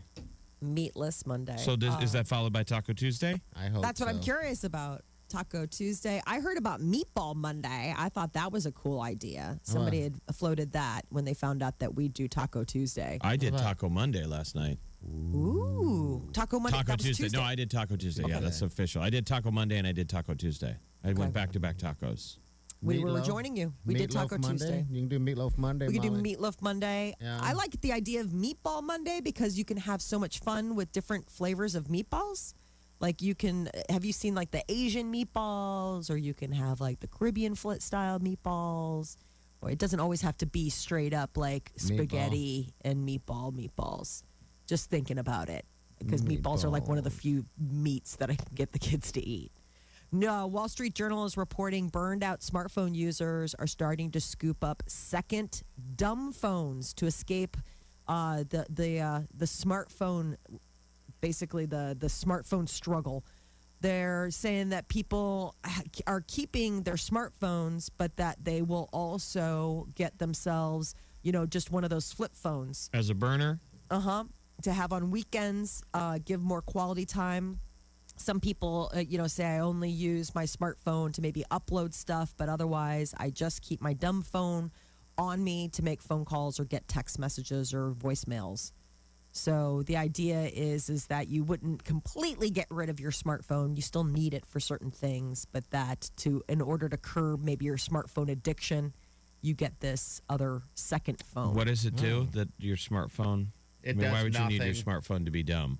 meatless 0.62 1.26
Monday. 1.26 1.58
So 1.58 1.76
does, 1.76 1.96
is 2.04 2.14
uh, 2.14 2.20
that 2.20 2.28
followed 2.28 2.54
by 2.54 2.64
Taco 2.64 2.94
Tuesday? 2.94 3.42
I 3.56 3.68
hope 3.68 3.82
That's 3.82 4.00
what 4.00 4.10
I'm 4.10 4.20
curious 4.20 4.64
about. 4.64 5.04
Taco 5.30 5.66
Tuesday. 5.66 6.22
I 6.26 6.40
heard 6.40 6.58
about 6.58 6.82
Meatball 6.82 7.36
Monday. 7.36 7.94
I 7.98 8.10
thought 8.10 8.34
that 8.34 8.52
was 8.52 8.66
a 8.66 8.72
cool 8.72 9.02
idea. 9.02 9.60
Somebody 9.64 10.04
had 10.04 10.16
floated 10.34 10.74
that 10.74 11.02
when 11.10 11.26
they 11.26 11.34
found 11.34 11.64
out 11.64 11.80
that 11.80 11.96
we 11.96 12.08
do 12.08 12.28
Taco 12.28 12.64
Tuesday. 12.64 13.18
I 13.22 13.36
did 13.36 13.58
Taco 13.58 13.90
Monday 13.90 14.26
last 14.26 14.56
night. 14.56 14.80
Ooh, 15.08 16.28
Taco 16.34 16.60
Monday. 16.60 16.78
Taco 16.78 16.88
that 16.88 16.98
was 16.98 17.06
Tuesday. 17.06 17.24
Tuesday. 17.26 17.38
No, 17.38 17.44
I 17.44 17.56
did 17.56 17.70
Taco 17.70 17.96
Tuesday. 17.96 18.24
Yeah, 18.28 18.40
that's 18.40 18.62
official. 18.62 19.02
I 19.02 19.10
did 19.10 19.26
Taco 19.28 19.52
Monday 19.52 19.78
and 19.78 19.88
I 19.88 19.92
did 19.92 20.10
Taco 20.10 20.34
Tuesday. 20.34 20.78
I 21.04 21.14
went 21.14 21.34
back 21.34 21.52
to 21.52 21.60
back 21.60 21.78
tacos. 21.78 22.38
we 22.82 23.04
were 23.04 23.22
joining 23.22 23.56
you. 23.56 23.74
We 23.86 23.94
did 23.94 24.12
Taco 24.12 24.38
Monday? 24.38 24.50
Tuesday. 24.50 24.86
You 24.90 25.08
can 25.08 25.10
do 25.10 25.20
Meatloaf 25.20 25.58
Monday. 25.58 25.88
We 25.88 25.94
could 25.94 26.02
do 26.04 26.12
Meatloaf 26.12 26.62
Monday. 26.62 27.16
Yeah. 27.22 27.40
I 27.42 27.54
like 27.54 27.80
the 27.82 27.94
idea 27.94 28.22
of 28.22 28.28
Meatball 28.28 28.82
Monday 28.84 29.22
because 29.24 29.58
you 29.58 29.66
can 29.66 29.78
have 29.78 30.02
so 30.02 30.18
much 30.18 30.40
fun 30.40 30.76
with 30.76 30.92
different 30.92 31.30
flavors 31.30 31.76
of 31.76 31.86
meatballs. 31.86 32.54
Like 33.00 33.22
you 33.22 33.36
can 33.36 33.70
have 33.90 34.06
you 34.06 34.14
seen 34.14 34.36
like 34.36 34.52
the 34.52 34.64
Asian 34.70 35.12
meatballs, 35.12 36.10
or 36.10 36.18
you 36.18 36.34
can 36.34 36.52
have 36.52 36.80
like 36.80 37.00
the 37.00 37.08
Caribbean 37.08 37.56
flit 37.56 37.82
style 37.82 38.20
meatballs, 38.20 39.18
or 39.62 39.70
it 39.70 39.78
doesn't 39.78 40.00
always 40.00 40.22
have 40.22 40.38
to 40.38 40.46
be 40.46 40.70
straight 40.70 41.14
up 41.14 41.38
like 41.38 41.72
spaghetti 41.76 42.74
and 42.82 43.08
meatball 43.08 43.54
meatballs. 43.54 44.24
Just 44.68 44.90
thinking 44.90 45.18
about 45.18 45.50
it 45.50 45.66
because 46.00 46.22
meatballs 46.24 46.64
are 46.64 46.70
like 46.70 46.88
one 46.88 46.98
of 46.98 47.04
the 47.04 47.12
few 47.12 47.46
meats 47.58 48.16
that 48.18 48.30
I 48.30 48.36
can 48.36 48.48
get 48.56 48.72
the 48.72 48.80
kids 48.80 49.12
to 49.14 49.26
eat. 49.26 49.52
No, 50.12 50.48
Wall 50.48 50.70
Street 50.70 50.94
Journal 50.94 51.26
is 51.26 51.36
reporting 51.36 51.90
burned 51.90 52.24
out 52.24 52.40
smartphone 52.40 52.96
users 52.96 53.54
are 53.56 53.68
starting 53.68 54.12
to 54.12 54.22
scoop 54.22 54.64
up 54.64 54.84
second 54.88 55.64
dumb 55.96 56.32
phones 56.32 56.94
to 56.96 57.06
escape 57.06 57.58
uh, 58.08 58.44
the 58.50 58.66
the 58.70 59.00
uh, 59.02 59.22
the 59.36 59.46
smartphone, 59.46 60.36
basically 61.26 61.66
the 61.66 61.98
the 62.00 62.06
smartphone 62.08 62.70
struggle. 62.70 63.26
They're 63.82 64.30
saying 64.30 64.70
that 64.70 64.88
people 64.88 65.56
are 66.08 66.24
keeping 66.28 66.84
their 66.84 67.00
smartphones, 67.10 67.90
but 67.98 68.16
that 68.18 68.36
they 68.44 68.62
will 68.62 68.90
also 68.94 69.88
get 69.96 70.20
themselves, 70.20 70.94
you 71.24 71.32
know, 71.32 71.46
just 71.48 71.72
one 71.72 71.84
of 71.84 71.90
those 71.90 72.14
flip 72.14 72.36
phones 72.36 72.90
As 72.94 73.10
a 73.10 73.16
burner, 73.16 73.60
uh 73.90 74.00
huh. 74.00 74.24
To 74.62 74.72
have 74.72 74.94
on 74.94 75.12
weekends, 75.12 75.84
uh, 75.94 76.20
give 76.24 76.42
more 76.42 76.62
quality 76.62 77.06
time. 77.06 77.60
Some 78.18 78.40
people, 78.40 78.92
uh, 78.96 79.00
you 79.00 79.18
know, 79.18 79.28
say 79.28 79.46
I 79.46 79.60
only 79.60 79.90
use 79.90 80.34
my 80.34 80.46
smartphone 80.46 81.12
to 81.14 81.22
maybe 81.22 81.44
upload 81.52 81.94
stuff, 81.94 82.34
but 82.38 82.48
otherwise 82.50 83.14
I 83.18 83.32
just 83.32 83.62
keep 83.62 83.82
my 83.82 83.94
dumb 83.94 84.22
phone 84.22 84.72
on 85.18 85.44
me 85.44 85.70
to 85.70 85.82
make 85.84 86.02
phone 86.02 86.24
calls 86.24 86.60
or 86.60 86.66
get 86.66 86.88
text 86.88 87.20
messages 87.20 87.74
or 87.74 87.92
voicemails. 87.92 88.72
So 89.36 89.84
the 89.86 89.98
idea 89.98 90.44
is 90.54 90.90
is 90.90 91.08
that 91.08 91.28
you 91.28 91.44
wouldn't 91.44 91.84
completely 91.84 92.50
get 92.50 92.68
rid 92.70 92.90
of 92.90 93.02
your 93.02 93.12
smartphone. 93.12 93.76
You 93.76 93.82
still 93.82 94.06
need 94.06 94.34
it 94.34 94.46
for 94.46 94.62
certain 94.62 94.92
things, 94.92 95.46
but 95.52 95.70
that 95.72 96.10
to 96.18 96.42
in 96.48 96.62
order 96.62 96.88
to 96.88 96.96
curb 96.96 97.44
maybe 97.44 97.66
your 97.66 97.76
smartphone 97.76 98.32
addiction, 98.32 98.94
you 99.42 99.54
get 99.54 99.82
this 99.82 100.22
other 100.30 100.62
second 100.74 101.22
phone. 101.22 101.54
what 101.54 101.68
does 101.68 101.84
it 101.84 101.98
do 101.98 102.30
that 102.32 102.48
your 102.60 102.78
smartphone? 102.78 103.48
It 103.84 103.98
I 103.98 104.00
mean, 104.00 104.12
why 104.12 104.16
does 104.16 104.24
would 104.24 104.36
you 104.38 104.48
need 104.48 104.64
your 104.64 104.74
smartphone 104.74 105.26
to 105.26 105.32
be 105.32 105.44
dumb? 105.44 105.80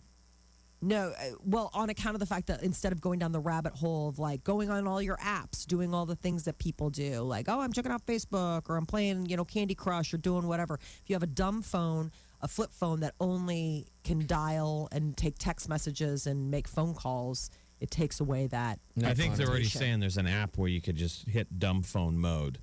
No, 0.82 1.14
uh, 1.18 1.36
well, 1.44 1.72
on 1.74 1.90
account 1.90 2.16
of 2.16 2.20
the 2.20 2.26
fact 2.26 2.48
that 2.48 2.62
instead 2.62 2.92
of 2.92 3.00
going 3.00 3.20
down 3.20 3.32
the 3.32 3.40
rabbit 3.40 3.74
hole 3.74 4.10
of 4.10 4.20
like 4.20 4.44
going 4.44 4.70
on 4.70 4.86
all 4.86 5.02
your 5.02 5.18
apps, 5.18 5.66
doing 5.66 5.94
all 5.94 6.06
the 6.06 6.16
things 6.16 6.44
that 6.44 6.60
people 6.60 6.90
do, 6.90 7.22
like, 7.22 7.48
oh, 7.48 7.62
I'm 7.62 7.72
checking 7.72 7.92
out 7.92 8.06
Facebook 8.06 8.70
or 8.70 8.76
I'm 8.76 8.86
playing, 8.86 9.28
you 9.28 9.38
know, 9.38 9.46
Candy 9.46 9.76
Crush 9.76 10.14
or 10.14 10.18
doing 10.18 10.46
whatever. 10.46 10.76
If 10.76 11.04
you 11.08 11.16
have 11.16 11.24
a 11.24 11.28
dumb 11.28 11.62
phone, 11.62 12.12
a 12.42 12.48
flip 12.48 12.72
phone 12.72 13.00
that 13.02 13.14
only 13.20 13.88
can 14.04 14.26
dial 14.28 14.88
and 14.92 15.16
take 15.18 15.38
text 15.38 15.68
messages 15.70 16.28
and 16.28 16.52
make 16.52 16.68
phone 16.68 16.94
calls, 16.94 17.50
it 17.80 17.92
takes 17.92 18.20
away 18.20 18.48
that. 18.48 18.80
I 19.04 19.14
think 19.14 19.36
they're 19.36 19.48
already 19.48 19.66
saying 19.66 20.00
there's 20.00 20.18
an 20.18 20.28
app 20.28 20.58
where 20.58 20.70
you 20.70 20.82
could 20.82 20.96
just 20.96 21.28
hit 21.28 21.60
dumb 21.60 21.82
phone 21.84 22.18
mode 22.18 22.60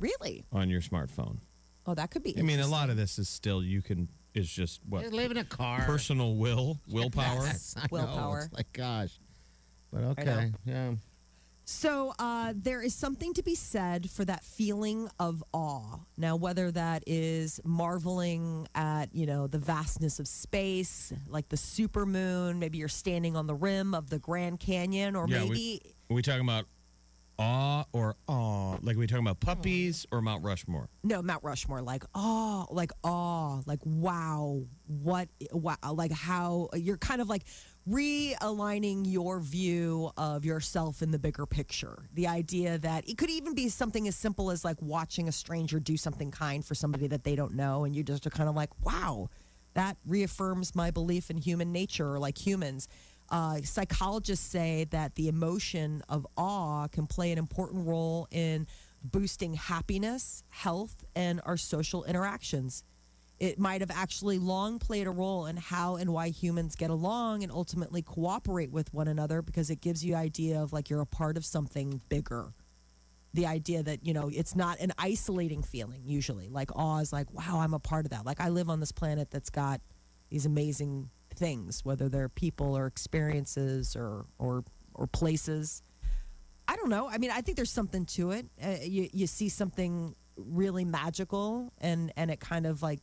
Really? 0.00 0.44
on 0.52 0.70
your 0.70 0.80
smartphone. 0.80 1.38
Oh, 1.86 1.94
that 1.94 2.10
could 2.10 2.22
be. 2.22 2.38
I 2.38 2.42
mean, 2.42 2.60
a 2.60 2.66
lot 2.66 2.90
of 2.90 2.96
this 2.96 3.18
is 3.18 3.28
still 3.28 3.62
you 3.62 3.82
can 3.82 4.08
is 4.34 4.48
just 4.50 4.80
what 4.88 5.02
Just 5.02 5.14
live 5.14 5.30
in 5.30 5.38
a 5.38 5.44
car. 5.44 5.80
personal 5.80 6.36
will, 6.36 6.78
willpower. 6.88 7.44
Yes, 7.44 7.74
I 7.78 7.80
know. 7.82 7.86
Willpower. 7.90 8.42
It's 8.44 8.52
like, 8.52 8.72
gosh. 8.72 9.18
But 9.92 10.02
okay. 10.04 10.52
Yeah. 10.64 10.92
So 11.70 12.14
uh, 12.18 12.54
there 12.56 12.80
is 12.80 12.94
something 12.94 13.34
to 13.34 13.42
be 13.42 13.54
said 13.54 14.08
for 14.08 14.24
that 14.24 14.42
feeling 14.42 15.10
of 15.20 15.44
awe. 15.52 15.98
Now, 16.16 16.34
whether 16.34 16.72
that 16.72 17.04
is 17.06 17.60
marveling 17.62 18.66
at 18.74 19.14
you 19.14 19.26
know 19.26 19.48
the 19.48 19.58
vastness 19.58 20.18
of 20.18 20.26
space, 20.26 21.12
like 21.28 21.50
the 21.50 21.56
supermoon, 21.56 22.56
maybe 22.56 22.78
you're 22.78 22.88
standing 22.88 23.36
on 23.36 23.46
the 23.46 23.54
rim 23.54 23.94
of 23.94 24.08
the 24.08 24.18
Grand 24.18 24.60
Canyon, 24.60 25.14
or 25.14 25.28
Yeah, 25.28 25.40
maybe 25.40 25.50
we, 25.50 25.94
are 26.10 26.14
we 26.14 26.22
talking 26.22 26.40
about 26.40 26.64
awe 27.38 27.84
or 27.92 28.16
awe? 28.26 28.76
Like, 28.82 28.96
are 28.96 28.98
we 28.98 29.06
talking 29.06 29.24
about 29.24 29.40
puppies 29.40 30.06
or 30.10 30.20
Mount 30.20 30.44
Rushmore? 30.44 30.88
no 31.02 31.22
Mount 31.22 31.42
Rushmore, 31.44 31.82
like 31.82 32.04
awe, 32.14 32.66
like 32.70 32.90
awe, 33.04 33.60
like 33.66 33.80
wow, 33.84 34.62
what, 34.86 35.28
wow, 35.52 35.76
like 35.94 36.12
how 36.12 36.68
you're 36.74 36.98
kind 36.98 37.20
of 37.20 37.28
like 37.28 37.44
realigning 37.88 39.02
your 39.06 39.40
view 39.40 40.10
of 40.16 40.44
yourself 40.44 41.00
in 41.00 41.10
the 41.10 41.18
bigger 41.18 41.46
picture. 41.46 42.08
The 42.14 42.26
idea 42.26 42.78
that 42.78 43.08
it 43.08 43.16
could 43.16 43.30
even 43.30 43.54
be 43.54 43.68
something 43.68 44.06
as 44.06 44.16
simple 44.16 44.50
as 44.50 44.64
like 44.64 44.80
watching 44.82 45.28
a 45.28 45.32
stranger 45.32 45.80
do 45.80 45.96
something 45.96 46.30
kind 46.30 46.64
for 46.64 46.74
somebody 46.74 47.06
that 47.08 47.24
they 47.24 47.34
don't 47.34 47.54
know, 47.54 47.84
and 47.84 47.96
you 47.96 48.02
just 48.02 48.26
are 48.26 48.30
kind 48.30 48.48
of 48.48 48.54
like, 48.54 48.70
wow, 48.84 49.28
that 49.74 49.96
reaffirms 50.06 50.74
my 50.74 50.90
belief 50.90 51.30
in 51.30 51.38
human 51.38 51.72
nature 51.72 52.12
or 52.12 52.18
like 52.18 52.36
humans. 52.36 52.88
Uh, 53.30 53.60
psychologists 53.62 54.46
say 54.46 54.86
that 54.90 55.14
the 55.14 55.28
emotion 55.28 56.02
of 56.08 56.26
awe 56.36 56.88
can 56.88 57.06
play 57.06 57.30
an 57.30 57.38
important 57.38 57.86
role 57.86 58.26
in 58.30 58.66
boosting 59.02 59.54
happiness, 59.54 60.42
health, 60.48 61.04
and 61.14 61.40
our 61.44 61.56
social 61.56 62.04
interactions. 62.04 62.84
It 63.38 63.58
might 63.58 63.82
have 63.82 63.90
actually 63.90 64.38
long 64.38 64.78
played 64.78 65.06
a 65.06 65.10
role 65.10 65.46
in 65.46 65.56
how 65.56 65.96
and 65.96 66.12
why 66.12 66.30
humans 66.30 66.74
get 66.74 66.90
along 66.90 67.42
and 67.44 67.52
ultimately 67.52 68.02
cooperate 68.02 68.72
with 68.72 68.92
one 68.92 69.06
another 69.06 69.42
because 69.42 69.70
it 69.70 69.80
gives 69.80 70.04
you 70.04 70.16
idea 70.16 70.60
of 70.60 70.72
like 70.72 70.90
you're 70.90 71.02
a 71.02 71.06
part 71.06 71.36
of 71.36 71.44
something 71.44 72.00
bigger. 72.08 72.52
The 73.34 73.46
idea 73.46 73.82
that, 73.84 74.04
you 74.04 74.14
know, 74.14 74.28
it's 74.32 74.56
not 74.56 74.80
an 74.80 74.92
isolating 74.98 75.62
feeling 75.62 76.02
usually. 76.04 76.48
Like 76.48 76.74
awe 76.74 76.98
is 76.98 77.12
like, 77.12 77.32
wow, 77.32 77.60
I'm 77.60 77.74
a 77.74 77.78
part 77.78 78.06
of 78.06 78.10
that. 78.10 78.26
Like 78.26 78.40
I 78.40 78.48
live 78.48 78.70
on 78.70 78.80
this 78.80 78.90
planet 78.90 79.30
that's 79.30 79.50
got 79.50 79.80
these 80.30 80.46
amazing 80.46 81.10
things, 81.38 81.84
whether 81.84 82.08
they're 82.08 82.28
people 82.28 82.76
or 82.76 82.86
experiences 82.86 83.96
or 83.96 84.26
or 84.38 84.64
or 84.94 85.06
places. 85.06 85.82
I 86.66 86.76
don't 86.76 86.90
know. 86.90 87.08
I 87.08 87.18
mean, 87.18 87.30
I 87.30 87.40
think 87.40 87.56
there's 87.56 87.70
something 87.70 88.04
to 88.06 88.32
it. 88.32 88.46
Uh, 88.62 88.76
you 88.82 89.08
you 89.12 89.26
see 89.26 89.48
something 89.48 90.14
really 90.36 90.84
magical, 90.84 91.72
and 91.78 92.12
and 92.16 92.30
it 92.30 92.40
kind 92.40 92.66
of 92.66 92.82
like 92.82 93.00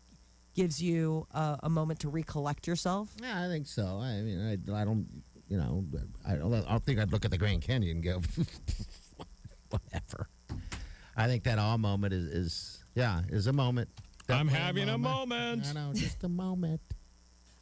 gives 0.55 0.81
you 0.81 1.27
a, 1.31 1.59
a 1.63 1.69
moment 1.69 1.99
to 1.99 2.09
recollect 2.09 2.67
yourself. 2.67 3.13
Yeah, 3.21 3.43
I 3.43 3.47
think 3.47 3.67
so. 3.67 3.99
I 4.01 4.21
mean, 4.21 4.39
I, 4.39 4.81
I 4.81 4.85
don't, 4.85 5.05
you 5.49 5.57
know, 5.57 5.85
I 6.25 6.35
don't, 6.35 6.53
I 6.53 6.71
don't 6.71 6.83
think 6.83 6.97
I'd 6.97 7.11
look 7.11 7.25
at 7.25 7.31
the 7.31 7.37
Grand 7.37 7.61
Canyon 7.61 7.97
and 7.97 8.03
go, 8.03 8.21
whatever. 9.69 10.29
I 11.17 11.27
think 11.27 11.43
that 11.43 11.59
awe 11.59 11.77
moment 11.77 12.13
is, 12.13 12.25
is 12.25 12.83
yeah, 12.95 13.21
is 13.29 13.47
a 13.47 13.53
moment. 13.53 13.89
I'm 14.29 14.47
Definitely 14.47 14.59
having 14.59 14.89
a 14.89 14.97
moment. 14.97 15.65
I 15.67 15.73
know, 15.73 15.91
just 15.93 16.23
a 16.23 16.29
moment. 16.29 16.81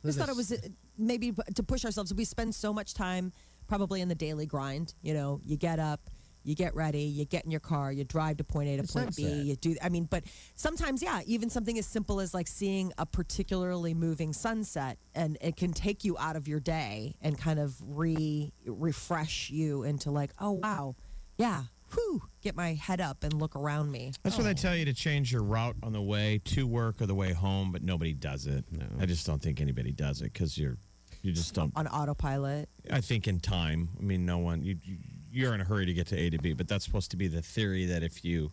I 0.04 0.08
just 0.08 0.20
thought 0.20 0.30
it 0.30 0.36
was 0.36 0.52
uh, 0.52 0.58
maybe 0.98 1.34
to 1.56 1.64
push 1.64 1.86
ourselves. 1.86 2.14
We 2.14 2.26
spend 2.26 2.54
so 2.54 2.74
much 2.74 2.94
time 2.94 3.32
probably 3.68 4.02
in 4.02 4.10
the 4.10 4.16
daily 4.16 4.46
grind. 4.46 4.94
You 5.02 5.14
know, 5.14 5.40
you 5.44 5.58
get 5.58 5.80
up, 5.80 6.10
you 6.44 6.56
get 6.56 6.76
ready, 6.76 7.04
you 7.04 7.26
get 7.26 7.46
in 7.46 7.52
your 7.52 7.60
car, 7.62 7.92
you 7.92 8.04
drive 8.04 8.38
to 8.38 8.44
point 8.44 8.70
A 8.70 8.78
to 8.78 8.82
The 8.84 8.88
point 8.88 9.16
B. 9.16 9.24
You 9.24 9.56
do. 9.56 9.76
I 9.82 9.90
mean, 9.90 10.06
but 10.06 10.26
sometimes, 10.56 11.02
yeah, 11.02 11.22
even 11.26 11.50
something 11.50 11.78
as 11.78 11.86
simple 11.86 12.20
as 12.20 12.34
like 12.34 12.48
seeing 12.48 12.92
a 12.98 13.06
particularly 13.06 13.94
moving 13.94 14.34
sunset, 14.34 14.98
and 15.16 15.38
it 15.42 15.56
can 15.56 15.72
take 15.72 16.04
you 16.04 16.18
out 16.18 16.36
of 16.36 16.48
your 16.48 16.60
day 16.60 17.16
and 17.22 17.38
kind 17.38 17.60
of 17.60 17.76
re 17.82 18.52
refresh 18.66 19.50
you 19.50 19.84
into 19.84 20.12
like, 20.12 20.32
oh 20.40 20.52
wow, 20.52 20.96
yeah, 21.38 21.64
whew, 21.94 22.22
get 22.42 22.56
my 22.56 22.74
head 22.74 23.02
up 23.02 23.24
and 23.24 23.34
look 23.34 23.56
around 23.56 23.92
me. 23.92 24.12
That's 24.24 24.38
what 24.38 24.44
they 24.44 24.52
oh. 24.52 24.54
tell 24.54 24.76
you 24.76 24.86
to 24.86 24.94
change 24.94 25.32
your 25.32 25.44
route 25.44 25.76
on 25.84 25.94
the 25.94 26.02
way 26.02 26.42
to 26.46 26.66
work 26.68 27.02
or 27.02 27.06
the 27.06 27.16
way 27.16 27.34
home, 27.34 27.72
but 27.72 27.84
nobody 27.84 28.14
does 28.14 28.48
it. 28.48 28.66
I 29.00 29.06
just 29.06 29.26
don't 29.26 29.42
think 29.42 29.62
anybody 29.62 29.92
does 29.92 30.22
it 30.22 30.34
because 30.34 30.58
you're, 30.58 30.78
you 31.22 31.32
just 31.32 31.54
don't. 31.54 31.72
on 31.76 31.88
autopilot. 31.88 32.70
I 32.92 33.02
think 33.02 33.28
in 33.28 33.40
time. 33.40 33.90
I 34.00 34.04
mean, 34.04 34.26
no 34.26 34.38
one. 34.40 34.64
You, 34.64 34.78
you- 34.84 34.98
you're 35.34 35.56
in 35.56 35.62
a 35.62 35.64
hurry 35.64 35.88
to 35.88 35.94
get 35.94 36.06
to 36.08 36.16
A 36.16 36.30
to 36.30 36.38
B, 36.38 36.54
but 36.54 36.68
that's 36.68 36.86
supposed 36.86 37.10
to 37.12 37.18
be 37.18 37.28
the 37.28 37.42
theory 37.42 37.86
that 37.88 38.04
if 38.04 38.24
you 38.24 38.52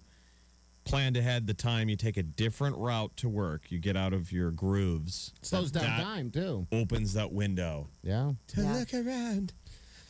planned 0.84 1.14
ahead 1.16 1.46
the 1.46 1.52
time, 1.52 1.90
you 1.90 1.96
take 1.96 2.16
a 2.16 2.22
different 2.22 2.74
route 2.78 3.14
to 3.18 3.28
work, 3.28 3.70
you 3.70 3.78
get 3.78 3.98
out 3.98 4.14
of 4.14 4.32
your 4.32 4.50
grooves. 4.50 5.34
slows 5.42 5.70
down 5.70 5.84
that 5.84 6.02
time 6.02 6.30
too. 6.30 6.66
Opens 6.72 7.12
that 7.12 7.32
window 7.32 7.88
Yeah. 8.02 8.32
to 8.48 8.62
Yeah. 8.62 8.72
look 8.76 8.94
around. 8.94 9.52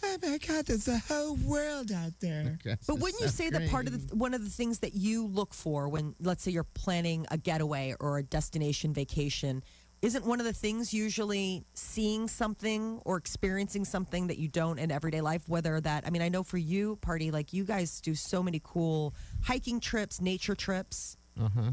Oh 0.02 0.16
my 0.22 0.38
God, 0.38 0.66
there's 0.66 0.88
a 0.88 0.98
whole 0.98 1.36
world 1.36 1.92
out 1.92 2.12
there. 2.20 2.58
But 2.86 2.98
wouldn't 2.98 3.20
you 3.20 3.28
say 3.28 3.50
that 3.50 3.70
part 3.70 3.86
of 3.86 4.08
the 4.08 4.16
one 4.16 4.34
of 4.34 4.42
the 4.42 4.50
things 4.50 4.80
that 4.80 4.94
you 4.94 5.26
look 5.26 5.54
for 5.54 5.88
when, 5.88 6.14
let's 6.20 6.42
say, 6.42 6.50
you're 6.50 6.64
planning 6.64 7.26
a 7.30 7.36
getaway 7.38 7.94
or 8.00 8.18
a 8.18 8.22
destination 8.22 8.92
vacation, 8.94 9.62
isn't 10.02 10.24
one 10.24 10.40
of 10.40 10.46
the 10.46 10.52
things 10.52 10.94
usually 10.94 11.64
seeing 11.74 12.26
something 12.26 13.00
or 13.04 13.18
experiencing 13.18 13.84
something 13.84 14.28
that 14.28 14.38
you 14.38 14.48
don't 14.48 14.78
in 14.78 14.90
everyday 14.90 15.20
life? 15.20 15.42
Whether 15.48 15.80
that, 15.80 16.06
I 16.06 16.10
mean, 16.10 16.22
I 16.22 16.28
know 16.28 16.42
for 16.42 16.58
you, 16.58 16.96
party, 16.96 17.30
like 17.30 17.52
you 17.52 17.64
guys 17.64 18.00
do 18.00 18.14
so 18.14 18.42
many 18.42 18.60
cool 18.64 19.14
hiking 19.42 19.80
trips, 19.80 20.20
nature 20.20 20.54
trips. 20.54 21.16
Uh-huh. 21.38 21.72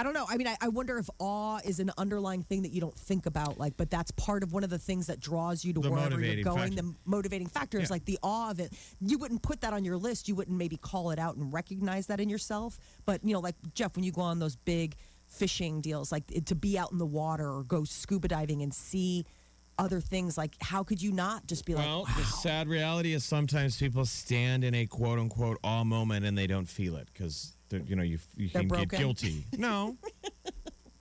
I 0.00 0.02
don't 0.02 0.14
know. 0.14 0.24
I 0.26 0.38
mean, 0.38 0.46
I, 0.48 0.56
I 0.62 0.68
wonder 0.68 0.96
if 0.96 1.10
awe 1.18 1.58
is 1.62 1.78
an 1.78 1.90
underlying 1.98 2.42
thing 2.42 2.62
that 2.62 2.72
you 2.72 2.80
don't 2.80 2.98
think 2.98 3.26
about, 3.26 3.58
like, 3.58 3.76
but 3.76 3.90
that's 3.90 4.10
part 4.12 4.42
of 4.42 4.54
one 4.54 4.64
of 4.64 4.70
the 4.70 4.78
things 4.78 5.08
that 5.08 5.20
draws 5.20 5.62
you 5.62 5.74
to 5.74 5.80
The 5.80 5.90
wherever 5.90 6.18
you're 6.18 6.42
going. 6.42 6.58
factor. 6.70 6.76
The 6.76 6.94
motivating 7.04 7.48
factor 7.48 7.78
is 7.78 7.90
like 7.90 8.06
the 8.06 8.18
awe 8.22 8.50
of 8.50 8.60
it. 8.60 8.72
You 9.00 9.18
wouldn't 9.18 9.42
put 9.42 9.60
that 9.60 9.74
on 9.74 9.84
your 9.84 9.98
list. 9.98 10.26
You 10.26 10.34
wouldn't 10.36 10.56
maybe 10.56 10.78
call 10.78 11.10
it 11.10 11.18
out 11.18 11.36
and 11.36 11.52
recognize 11.52 12.06
that 12.06 12.18
in 12.18 12.30
yourself. 12.30 12.78
But 13.04 13.22
you 13.22 13.34
know, 13.34 13.40
like 13.40 13.56
Jeff, 13.74 13.94
when 13.94 14.02
you 14.04 14.12
go 14.12 14.22
on 14.22 14.38
those 14.38 14.56
big 14.56 14.96
fishing 15.26 15.82
deals, 15.82 16.10
like 16.10 16.24
it- 16.32 16.46
to 16.46 16.54
be 16.54 16.78
out 16.78 16.92
in 16.92 16.96
the 16.98 17.04
water 17.06 17.48
or 17.52 17.62
go 17.62 17.84
scuba 17.84 18.28
diving 18.28 18.62
and 18.62 18.72
see 18.72 19.26
other 19.78 20.00
things, 20.00 20.38
like 20.38 20.54
how 20.62 20.82
could 20.82 21.00
you 21.02 21.12
not 21.12 21.46
just 21.46 21.66
be 21.66 21.74
Well, 21.74 22.04
like, 22.04 22.14
the 22.14 22.20
wow. 22.22 22.26
The 22.26 22.32
sad 22.38 22.68
reality 22.68 23.12
is 23.12 23.22
sometimes 23.24 23.76
people 23.76 24.06
stand 24.06 24.64
in 24.64 24.74
a 24.74 24.86
quote 24.86 25.18
unquote 25.18 25.58
awe 25.62 25.84
moment 25.84 26.24
and 26.24 26.38
they 26.38 26.46
don't 26.46 26.68
feel 26.68 26.96
it 26.96 27.08
because 27.12 27.54
you 27.72 27.96
know 27.96 28.02
you 28.02 28.18
you 28.36 28.48
They're 28.48 28.62
can 28.62 28.68
broken? 28.68 28.88
get 28.88 28.98
guilty. 28.98 29.44
No, 29.58 29.96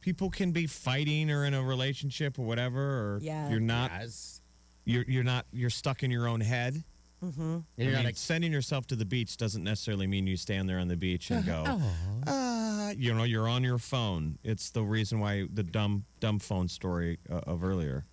people 0.01 0.29
can 0.29 0.51
be 0.51 0.67
fighting 0.67 1.29
or 1.31 1.45
in 1.45 1.53
a 1.53 1.61
relationship 1.63 2.39
or 2.39 2.43
whatever, 2.45 2.79
or 2.81 3.19
Yeah. 3.21 3.49
you're 3.49 3.59
not 3.59 3.91
Yes. 3.91 4.41
you're 4.85 5.03
you're 5.07 5.23
not 5.23 5.45
you're 5.51 5.69
stuck 5.69 6.03
in 6.03 6.11
your 6.11 6.27
own 6.27 6.41
head. 6.41 6.83
You're 7.21 7.63
I 7.77 7.83
mean, 7.83 8.03
not 8.03 8.15
sending 8.15 8.53
yourself 8.53 8.87
to 8.87 8.95
the 8.95 9.03
beach 9.03 9.35
doesn't 9.35 9.63
necessarily 9.63 10.07
mean 10.07 10.25
you 10.25 10.37
stand 10.37 10.69
there 10.69 10.79
on 10.79 10.87
the 10.87 10.95
beach 10.95 11.29
and 11.31 11.45
go, 11.45 11.65
uh, 12.27 12.93
you 12.97 13.13
know, 13.13 13.23
you're 13.23 13.47
on 13.49 13.61
your 13.61 13.77
phone. 13.77 14.39
It's 14.41 14.69
the 14.69 14.83
reason 14.83 15.19
why 15.19 15.45
the 15.53 15.63
dumb 15.63 16.05
dumb 16.21 16.39
phone 16.39 16.69
story 16.69 17.17
uh, 17.29 17.39
of 17.39 17.61
earlier. 17.61 18.05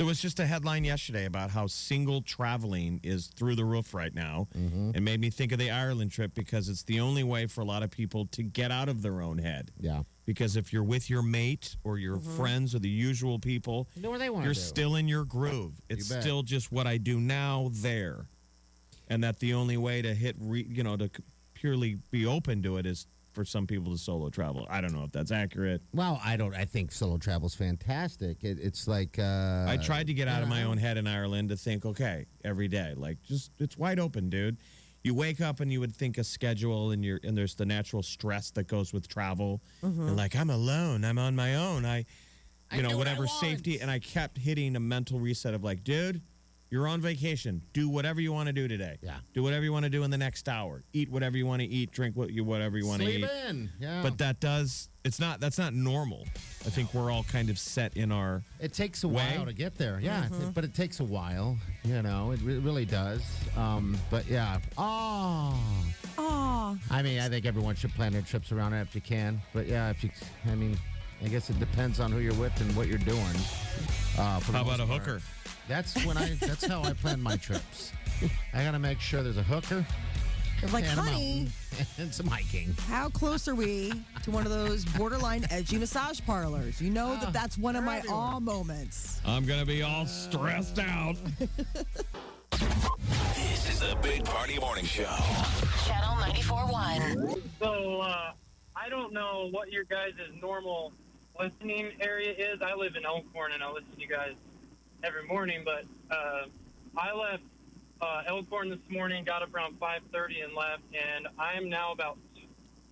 There 0.00 0.06
was 0.06 0.18
just 0.18 0.40
a 0.40 0.46
headline 0.46 0.84
yesterday 0.84 1.26
about 1.26 1.50
how 1.50 1.66
single 1.66 2.22
traveling 2.22 3.00
is 3.02 3.26
through 3.26 3.54
the 3.54 3.66
roof 3.66 3.92
right 3.92 4.14
now. 4.14 4.48
Mm-hmm. 4.56 4.92
It 4.94 5.02
made 5.02 5.20
me 5.20 5.28
think 5.28 5.52
of 5.52 5.58
the 5.58 5.70
Ireland 5.70 6.10
trip 6.10 6.32
because 6.32 6.70
it's 6.70 6.84
the 6.84 7.00
only 7.00 7.22
way 7.22 7.44
for 7.44 7.60
a 7.60 7.66
lot 7.66 7.82
of 7.82 7.90
people 7.90 8.24
to 8.28 8.42
get 8.42 8.70
out 8.70 8.88
of 8.88 9.02
their 9.02 9.20
own 9.20 9.36
head. 9.36 9.72
Yeah. 9.78 10.04
Because 10.24 10.56
if 10.56 10.72
you're 10.72 10.84
with 10.84 11.10
your 11.10 11.20
mate 11.20 11.76
or 11.84 11.98
your 11.98 12.16
mm-hmm. 12.16 12.34
friends 12.34 12.74
or 12.74 12.78
the 12.78 12.88
usual 12.88 13.38
people, 13.38 13.88
Do 14.00 14.08
what 14.08 14.20
they 14.20 14.30
wanna 14.30 14.46
you're 14.46 14.54
do. 14.54 14.60
still 14.60 14.96
in 14.96 15.06
your 15.06 15.26
groove. 15.26 15.74
It's 15.90 16.08
bet. 16.08 16.22
still 16.22 16.44
just 16.44 16.72
what 16.72 16.86
I 16.86 16.96
do 16.96 17.20
now 17.20 17.68
there. 17.70 18.24
And 19.06 19.22
that 19.22 19.38
the 19.40 19.52
only 19.52 19.76
way 19.76 20.00
to 20.00 20.14
hit, 20.14 20.34
re, 20.40 20.66
you 20.66 20.82
know, 20.82 20.96
to 20.96 21.10
purely 21.52 21.98
be 22.10 22.24
open 22.24 22.62
to 22.62 22.78
it 22.78 22.86
is 22.86 23.06
for 23.32 23.44
some 23.44 23.66
people 23.66 23.92
to 23.92 23.98
solo 23.98 24.28
travel. 24.30 24.66
I 24.70 24.80
don't 24.80 24.92
know 24.92 25.04
if 25.04 25.12
that's 25.12 25.30
accurate. 25.30 25.82
Well, 25.92 26.20
I 26.24 26.36
don't. 26.36 26.54
I 26.54 26.64
think 26.64 26.92
solo 26.92 27.18
travel 27.18 27.46
is 27.46 27.54
fantastic. 27.54 28.42
It, 28.42 28.58
it's 28.60 28.88
like 28.88 29.18
uh, 29.18 29.66
I 29.68 29.78
tried 29.82 30.06
to 30.08 30.14
get 30.14 30.28
out 30.28 30.42
of 30.42 30.48
my 30.48 30.64
own 30.64 30.76
head 30.78 30.96
in 30.96 31.06
Ireland 31.06 31.48
to 31.50 31.56
think, 31.56 31.84
okay, 31.84 32.26
every 32.44 32.68
day, 32.68 32.94
like 32.96 33.22
just 33.22 33.52
it's 33.58 33.76
wide 33.76 33.98
open, 33.98 34.30
dude. 34.30 34.58
You 35.02 35.14
wake 35.14 35.40
up 35.40 35.60
and 35.60 35.72
you 35.72 35.80
would 35.80 35.96
think 35.96 36.18
a 36.18 36.24
schedule, 36.24 36.90
and 36.90 37.04
you're 37.04 37.20
and 37.22 37.36
there's 37.36 37.54
the 37.54 37.66
natural 37.66 38.02
stress 38.02 38.50
that 38.52 38.66
goes 38.66 38.92
with 38.92 39.08
travel. 39.08 39.62
And 39.82 40.16
like 40.16 40.36
I'm 40.36 40.50
alone, 40.50 41.04
I'm 41.04 41.18
on 41.18 41.34
my 41.34 41.54
own. 41.54 41.86
I, 41.86 42.04
you 42.72 42.82
know, 42.82 42.90
do 42.90 42.96
what 42.96 43.06
whatever 43.06 43.24
want. 43.24 43.40
safety, 43.40 43.80
and 43.80 43.90
I 43.90 43.98
kept 43.98 44.38
hitting 44.38 44.76
a 44.76 44.80
mental 44.80 45.18
reset 45.18 45.54
of 45.54 45.64
like, 45.64 45.84
dude, 45.84 46.20
you're 46.70 46.86
on 46.88 47.00
vacation. 47.00 47.62
Do 47.72 47.88
whatever 47.88 48.20
you 48.20 48.32
want 48.32 48.46
to 48.46 48.52
do 48.52 48.68
today. 48.68 48.96
Yeah. 49.02 49.16
Do 49.34 49.42
whatever 49.42 49.64
you 49.64 49.72
want 49.72 49.84
to 49.84 49.90
do 49.90 50.04
in 50.04 50.10
the 50.10 50.18
next 50.18 50.48
hour. 50.48 50.84
Eat 50.92 51.10
whatever 51.10 51.36
you 51.36 51.44
want 51.46 51.60
to 51.62 51.66
eat. 51.68 51.90
Drink 51.90 52.16
what 52.16 52.30
you 52.30 52.44
whatever 52.44 52.78
you 52.78 52.86
want 52.86 53.02
to 53.02 53.08
eat. 53.08 53.18
sleep 53.20 53.30
eat. 53.44 53.48
in. 53.50 53.70
Yeah. 53.80 54.02
But 54.02 54.18
that 54.18 54.38
does. 54.40 54.88
It's 55.04 55.18
not. 55.18 55.40
That's 55.40 55.58
not 55.58 55.72
normal. 55.74 56.26
I 56.66 56.70
think 56.70 56.92
we're 56.94 57.10
all 57.10 57.24
kind 57.24 57.50
of 57.50 57.58
set 57.58 57.96
in 57.96 58.12
our. 58.12 58.42
It 58.60 58.72
takes 58.72 59.02
a 59.02 59.08
way. 59.08 59.34
while 59.36 59.46
to 59.46 59.52
get 59.52 59.76
there. 59.78 59.98
Yeah, 60.00 60.24
Mm-hmm. 60.24 60.42
it- 60.48 60.54
but 60.54 60.64
it 60.64 60.74
takes 60.74 61.00
a 61.00 61.04
while. 61.04 61.56
You 61.84 62.02
know, 62.02 62.30
it 62.32 62.40
re- 62.42 62.58
really 62.58 62.84
does. 62.84 63.22
Um, 63.56 63.96
but 64.10 64.26
yeah. 64.28 64.58
Oh. 64.78 65.58
Aw. 66.18 66.76
I 66.90 67.02
mean, 67.02 67.18
I 67.20 67.28
think 67.28 67.46
everyone 67.46 67.74
should 67.74 67.94
plan 67.94 68.12
their 68.12 68.22
trips 68.22 68.52
around 68.52 68.74
it 68.74 68.82
if 68.82 68.94
you 68.94 69.00
can. 69.00 69.40
But 69.54 69.66
yeah, 69.66 69.90
if 69.90 70.04
you, 70.04 70.10
I 70.50 70.54
mean, 70.54 70.76
I 71.24 71.28
guess 71.28 71.48
it 71.50 71.58
depends 71.58 71.98
on 71.98 72.12
who 72.12 72.18
you're 72.18 72.34
with 72.34 72.58
and 72.60 72.74
what 72.76 72.86
you're 72.86 72.98
doing. 72.98 73.36
Uh, 74.18 74.38
for 74.40 74.52
the 74.52 74.58
How 74.58 74.64
about 74.64 74.78
most 74.78 74.80
a 74.80 74.86
part. 74.86 75.02
hooker? 75.02 75.22
That's 75.70 76.04
when 76.04 76.16
I. 76.16 76.34
That's 76.40 76.66
how 76.66 76.82
I 76.82 76.94
plan 76.94 77.22
my 77.22 77.36
trips. 77.36 77.92
I 78.52 78.64
got 78.64 78.72
to 78.72 78.80
make 78.80 78.98
sure 79.00 79.22
there's 79.22 79.36
a 79.36 79.42
hooker 79.44 79.86
They're 80.60 80.70
like, 80.70 80.82
and 80.82 80.98
honey, 80.98 81.46
and 81.98 82.12
some 82.12 82.26
hiking. 82.26 82.74
how 82.88 83.08
close 83.08 83.46
are 83.46 83.54
we 83.54 83.92
to 84.24 84.32
one 84.32 84.44
of 84.46 84.50
those 84.50 84.84
borderline 84.84 85.46
edgy 85.48 85.78
massage 85.78 86.20
parlors? 86.26 86.82
You 86.82 86.90
know 86.90 87.16
that 87.20 87.32
that's 87.32 87.56
one 87.56 87.76
of 87.76 87.84
my 87.84 88.00
awe 88.10 88.40
moments. 88.40 89.20
I'm 89.24 89.46
gonna 89.46 89.64
be 89.64 89.82
all 89.82 90.06
stressed 90.06 90.80
out. 90.80 91.16
This 93.36 93.70
is 93.70 93.80
the 93.80 93.96
Big 94.02 94.24
Party 94.24 94.58
Morning 94.58 94.84
Show. 94.84 95.04
Channel 95.86 96.16
94.1. 96.16 97.40
So 97.60 98.00
uh, 98.00 98.32
I 98.74 98.88
don't 98.88 99.12
know 99.12 99.48
what 99.52 99.70
your 99.70 99.84
guys' 99.84 100.12
normal 100.42 100.92
listening 101.38 101.92
area 102.00 102.32
is. 102.32 102.60
I 102.60 102.74
live 102.74 102.96
in 102.96 103.06
Elkhorn 103.06 103.52
and 103.52 103.62
I 103.62 103.70
listen 103.70 103.90
to 103.94 104.00
you 104.00 104.08
guys 104.08 104.34
every 105.04 105.26
morning. 105.26 105.64
But 105.64 105.84
uh, 106.14 106.46
I 106.96 107.12
left 107.12 107.42
uh, 108.00 108.22
Elkhorn 108.26 108.70
this 108.70 108.78
morning, 108.88 109.24
got 109.24 109.42
up 109.42 109.54
around 109.54 109.78
5:30 109.80 110.44
and 110.44 110.54
left, 110.54 110.82
and 110.94 111.28
I 111.38 111.54
am 111.54 111.68
now 111.68 111.92
about 111.92 112.18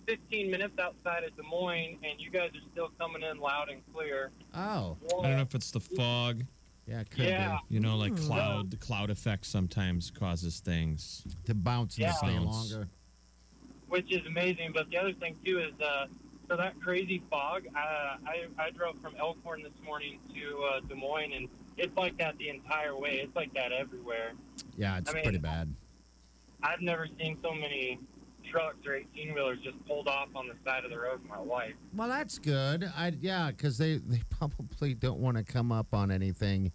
15 0.07 0.49
minutes 0.49 0.73
outside 0.79 1.23
of 1.23 1.35
Des 1.35 1.43
Moines, 1.43 1.97
and 2.03 2.19
you 2.19 2.31
guys 2.31 2.49
are 2.55 2.71
still 2.71 2.89
coming 2.99 3.21
in 3.23 3.39
loud 3.39 3.69
and 3.69 3.81
clear. 3.93 4.31
Oh, 4.55 4.97
I 5.03 5.27
don't 5.27 5.35
know 5.35 5.41
if 5.41 5.53
it's 5.55 5.71
the 5.71 5.79
fog. 5.79 6.43
yeah, 6.87 7.01
it 7.01 7.11
could 7.11 7.25
Yeah. 7.25 7.59
You 7.69 7.79
know, 7.79 7.95
like 7.97 8.15
cloud. 8.15 8.71
The 8.71 8.77
cloud 8.77 9.11
effect 9.11 9.45
sometimes 9.45 10.09
causes 10.09 10.59
things. 10.59 11.23
to 11.45 11.53
bounce 11.53 11.95
and 11.97 12.05
Yeah. 12.07 12.11
stay 12.13 12.27
Bounce. 12.35 12.71
longer. 12.71 12.89
which 13.87 14.11
is 14.11 14.23
amazing. 14.27 14.71
But 14.71 14.87
the 14.91 14.97
other 14.97 15.13
thing 15.13 15.35
too 15.43 15.59
is 15.59 15.73
uh, 15.81 16.05
so 16.47 16.55
that 16.55 16.79
crazy 16.79 17.23
fog. 17.29 17.63
Uh, 17.75 17.79
I 18.25 18.45
I 18.59 18.69
drove 18.71 18.95
from 19.01 19.15
Elkhorn 19.15 19.63
this 19.63 19.73
morning 19.83 20.19
to 20.35 20.63
uh, 20.63 20.79
Des 20.81 20.93
Moines, 20.95 21.33
and 21.33 21.49
it's 21.79 21.95
like 21.97 22.17
that 22.19 22.37
the 22.37 22.49
entire 22.49 22.95
way. 22.95 23.21
It's 23.23 23.35
like 23.35 23.53
that 23.53 23.71
everywhere. 23.71 24.33
Yeah, 24.77 24.97
it's 24.97 25.09
I 25.09 25.13
mean- 25.13 25.23
pretty 25.23 25.37
bad. 25.39 25.73
I've 26.61 26.81
never 26.81 27.07
seen 27.17 27.37
so 27.41 27.53
many 27.53 27.99
trucks 28.51 28.85
or 28.85 28.95
eighteen 28.95 29.33
wheelers 29.33 29.59
just 29.63 29.77
pulled 29.87 30.07
off 30.09 30.27
on 30.35 30.47
the 30.47 30.55
side 30.69 30.83
of 30.83 30.91
the 30.91 30.99
road 30.99 31.21
my 31.27 31.37
life. 31.39 31.73
Well, 31.95 32.09
that's 32.09 32.37
good. 32.37 32.83
I 32.97 33.13
yeah, 33.21 33.51
because 33.51 33.77
they 33.77 33.97
they 33.97 34.21
probably 34.29 34.93
don't 34.93 35.19
want 35.19 35.37
to 35.37 35.43
come 35.43 35.71
up 35.71 35.93
on 35.93 36.11
anything 36.11 36.73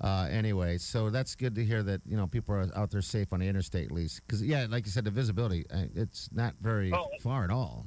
uh, 0.00 0.28
anyway. 0.30 0.76
So 0.76 1.08
that's 1.08 1.34
good 1.36 1.54
to 1.54 1.64
hear 1.64 1.82
that 1.84 2.02
you 2.06 2.18
know 2.18 2.26
people 2.26 2.54
are 2.54 2.68
out 2.76 2.90
there 2.90 3.00
safe 3.00 3.32
on 3.32 3.40
the 3.40 3.46
interstate 3.48 3.86
at 3.86 3.92
least. 3.92 4.20
Because 4.26 4.42
yeah, 4.42 4.66
like 4.68 4.84
you 4.84 4.92
said, 4.92 5.04
the 5.04 5.10
visibility 5.10 5.64
uh, 5.72 5.84
it's 5.94 6.28
not 6.32 6.54
very 6.60 6.92
Oh. 6.92 7.08
far 7.22 7.44
at 7.44 7.50
all. 7.50 7.86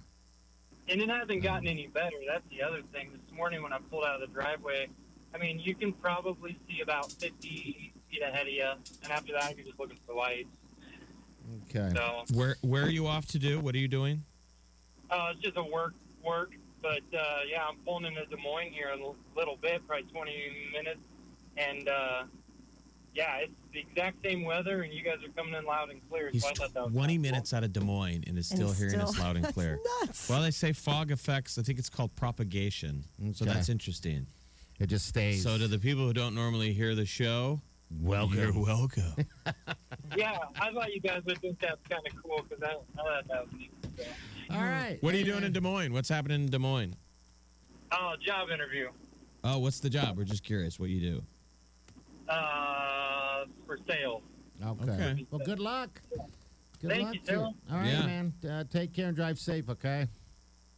And 0.90 1.02
it 1.02 1.10
hasn't 1.10 1.44
gotten 1.44 1.68
any 1.68 1.86
better. 1.88 2.16
That's 2.28 2.48
the 2.50 2.64
other 2.64 2.82
thing. 2.94 3.12
This 3.12 3.36
morning 3.36 3.62
when 3.62 3.74
I 3.74 3.78
pulled 3.92 4.06
out 4.06 4.16
of 4.16 4.22
the 4.22 4.34
driveway, 4.34 4.88
I 5.34 5.38
mean, 5.38 5.60
you 5.60 5.76
can 5.76 5.94
probably 5.94 6.58
see 6.68 6.82
about 6.82 7.12
50 7.12 7.94
feet 8.10 8.22
ahead 8.22 8.48
of 8.48 8.54
you, 8.54 8.72
and 9.04 9.12
after 9.12 9.34
that, 9.34 9.56
you're 9.56 9.66
just 9.66 9.80
looking 9.80 9.98
for 10.06 10.16
lights. 10.16 10.50
Okay. 11.70 11.92
So. 11.96 12.24
Where 12.34 12.56
Where 12.62 12.84
are 12.84 12.90
you 12.90 13.08
off 13.08 13.26
to 13.28 13.40
do? 13.40 13.60
What 13.60 13.76
are 13.76 13.80
you 13.80 13.88
doing? 13.88 14.24
Uh, 15.10 15.32
it's 15.34 15.42
just 15.42 15.58
a 15.58 15.64
work 15.64 15.94
work, 16.24 16.52
but 16.82 17.02
uh, 17.14 17.40
yeah, 17.50 17.66
I'm 17.68 17.78
pulling 17.86 18.06
into 18.06 18.26
Des 18.26 18.42
Moines 18.42 18.72
here 18.72 18.90
in 18.94 19.02
a 19.02 19.14
little 19.38 19.58
bit, 19.62 19.86
probably 19.88 20.06
20 20.12 20.72
minutes, 20.74 21.00
and 21.56 21.88
uh, 21.88 22.24
yeah, 23.14 23.38
it's 23.38 23.54
the 23.74 23.80
exact 23.80 24.24
same 24.24 24.44
weather, 24.44 24.84
and 24.84 24.94
you 24.94 25.04
guys 25.04 25.18
are 25.26 25.32
coming 25.32 25.54
in 25.54 25.66
loud 25.66 25.90
and 25.90 26.02
clear. 26.10 26.30
He's 26.32 26.44
so 26.44 26.50
I 26.50 26.54
thought 26.54 26.74
that 26.74 26.84
was 26.86 26.94
20 26.94 27.14
kinda 27.14 27.32
minutes 27.32 27.54
out 27.54 27.64
of 27.64 27.74
Des 27.74 27.80
Moines 27.80 28.24
and 28.28 28.38
is 28.38 28.48
still 28.48 28.70
it's 28.70 28.80
hearing 28.80 29.00
us 29.00 29.18
loud 29.18 29.38
and 29.38 29.46
That's 29.46 29.54
clear. 29.54 29.80
nuts. 30.02 30.30
Well, 30.30 30.42
they 30.42 30.52
say 30.52 30.74
fog 30.74 31.12
affects. 31.12 31.58
I 31.58 31.64
think 31.64 31.80
it's 31.80 31.90
called 31.90 32.16
propagation. 32.16 33.06
So 33.34 33.46
that's 33.46 33.70
interesting. 33.70 34.28
It 34.80 34.88
just 34.88 35.08
stays. 35.08 35.44
So 35.44 35.58
to 35.58 35.68
the 35.68 35.80
people 35.80 36.06
who 36.06 36.14
don't 36.14 36.36
normally 36.36 36.72
hear 36.74 36.94
the 36.94 37.06
show, 37.06 37.62
welcome. 38.02 38.38
you're 38.38 38.54
welcome. 38.54 39.14
Yeah, 40.16 40.38
I 40.60 40.72
thought 40.72 40.94
you 40.94 41.02
guys 41.02 41.22
would 41.26 41.38
think 41.40 41.60
that's 41.60 41.86
kind 41.90 42.02
of 42.08 42.24
cool 42.24 42.42
because 42.48 42.64
I, 42.64 42.72
I 43.00 43.04
thought 43.04 43.28
that 43.28 43.44
was 43.46 43.54
neat. 43.58 43.72
So. 43.98 44.04
All 44.56 44.62
right. 44.62 44.98
what 45.02 45.14
are 45.14 45.18
you 45.18 45.26
doing 45.26 45.44
in 45.44 45.52
Des 45.52 45.60
Moines? 45.60 45.92
What's 45.92 46.08
happening 46.08 46.46
in 46.46 46.50
Des 46.50 46.58
Moines? 46.58 46.96
Oh, 47.92 48.14
job 48.26 48.50
interview. 48.50 48.90
Oh, 49.44 49.60
what's 49.60 49.80
the 49.82 49.90
job? 49.90 50.18
We're 50.18 50.24
just 50.24 50.44
curious 50.46 50.80
what 50.80 50.90
you 50.90 51.02
do. 51.02 51.24
Uh, 52.30 53.46
for 53.66 53.78
sales. 53.88 54.24
Okay. 54.66 54.92
Okay. 54.92 55.26
Well, 55.30 55.42
good 55.46 55.60
luck. 55.60 56.02
Good 56.82 56.90
Thank 56.90 57.04
luck 57.04 57.14
you, 57.16 57.22
to 57.22 57.32
you. 57.34 57.40
All 57.40 57.56
right, 57.70 57.88
Yeah. 57.88 58.06
man. 58.06 58.34
Uh, 58.50 58.64
take 58.64 58.94
care 58.94 59.08
and 59.08 59.16
drive 59.16 59.38
safe. 59.38 59.70
Okay. 59.70 60.08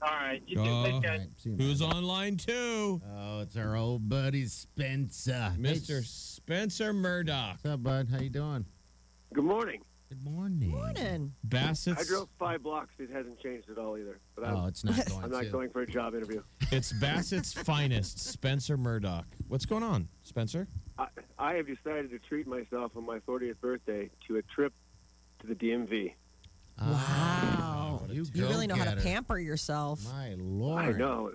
All 0.01 0.09
right, 0.11 0.41
you 0.47 0.55
too. 0.55 0.61
Oh. 0.65 0.83
Thanks, 0.83 1.05
guys. 1.07 1.27
See 1.37 1.49
you, 1.49 1.55
Who's 1.57 1.81
man. 1.81 1.91
on 1.93 2.03
line 2.05 2.37
two? 2.37 3.01
Oh, 3.17 3.41
it's 3.41 3.57
our 3.57 3.75
old 3.75 4.07
buddy 4.07 4.45
Spencer. 4.45 5.33
Hey, 5.55 5.61
Mr. 5.61 6.03
Spencer 6.05 6.93
Murdoch. 6.93 7.57
What's 7.61 7.65
up, 7.65 7.83
bud? 7.83 8.07
How 8.09 8.19
you 8.19 8.29
doing? 8.29 8.65
Good 9.33 9.43
morning. 9.43 9.81
Good 10.07 10.23
morning. 10.23 10.69
Morning. 10.71 11.33
Bassett's. 11.47 12.01
I 12.01 12.03
drove 12.05 12.29
five 12.39 12.63
blocks. 12.63 12.93
It 12.97 13.11
hasn't 13.11 13.39
changed 13.41 13.69
at 13.69 13.77
all 13.77 13.97
either. 13.97 14.19
But 14.35 14.45
I'm, 14.45 14.55
Oh, 14.55 14.65
it's 14.67 14.83
not 14.83 15.05
going 15.09 15.23
I'm 15.25 15.31
not 15.31 15.43
to. 15.43 15.49
going 15.49 15.69
for 15.69 15.81
a 15.81 15.85
job 15.87 16.15
interview. 16.15 16.41
It's 16.71 16.91
Bassett's 16.93 17.53
finest, 17.63 18.19
Spencer 18.19 18.77
Murdoch. 18.77 19.27
What's 19.49 19.65
going 19.67 19.83
on, 19.83 20.07
Spencer? 20.23 20.67
I, 20.97 21.07
I 21.37 21.53
have 21.55 21.67
decided 21.67 22.09
to 22.11 22.19
treat 22.19 22.47
myself 22.47 22.93
on 22.95 23.05
my 23.05 23.19
40th 23.19 23.59
birthday 23.59 24.09
to 24.27 24.37
a 24.37 24.41
trip 24.43 24.73
to 25.41 25.47
the 25.47 25.55
DMV. 25.55 26.13
Ah. 26.79 27.28
Wow. 28.09 28.15
You, 28.15 28.25
You 28.33 28.47
really 28.47 28.67
know 28.67 28.75
how 28.75 28.85
to 28.93 29.01
pamper 29.01 29.37
yourself. 29.37 30.03
My 30.05 30.35
lord. 30.37 30.83
I 30.83 30.91
know. 30.91 31.31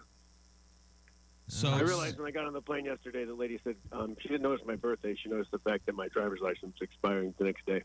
So 1.47 1.69
I 1.69 1.81
realized 1.81 2.19
when 2.19 2.27
I 2.27 2.31
got 2.31 2.47
on 2.47 2.53
the 2.55 2.61
plane 2.63 2.87
yesterday, 2.87 3.25
the 3.25 3.35
lady 3.35 3.61
said 3.65 3.77
um, 3.93 4.17
she 4.21 4.29
didn't 4.29 4.43
notice 4.43 4.65
my 4.67 4.77
birthday. 4.77 5.15
She 5.23 5.29
noticed 5.29 5.51
the 5.51 5.59
fact 5.59 5.87
that 5.87 5.95
my 5.95 6.09
driver's 6.09 6.41
license 6.41 6.75
is 6.77 6.83
expiring 6.83 7.35
the 7.39 7.45
next 7.45 7.67
day. 7.67 7.83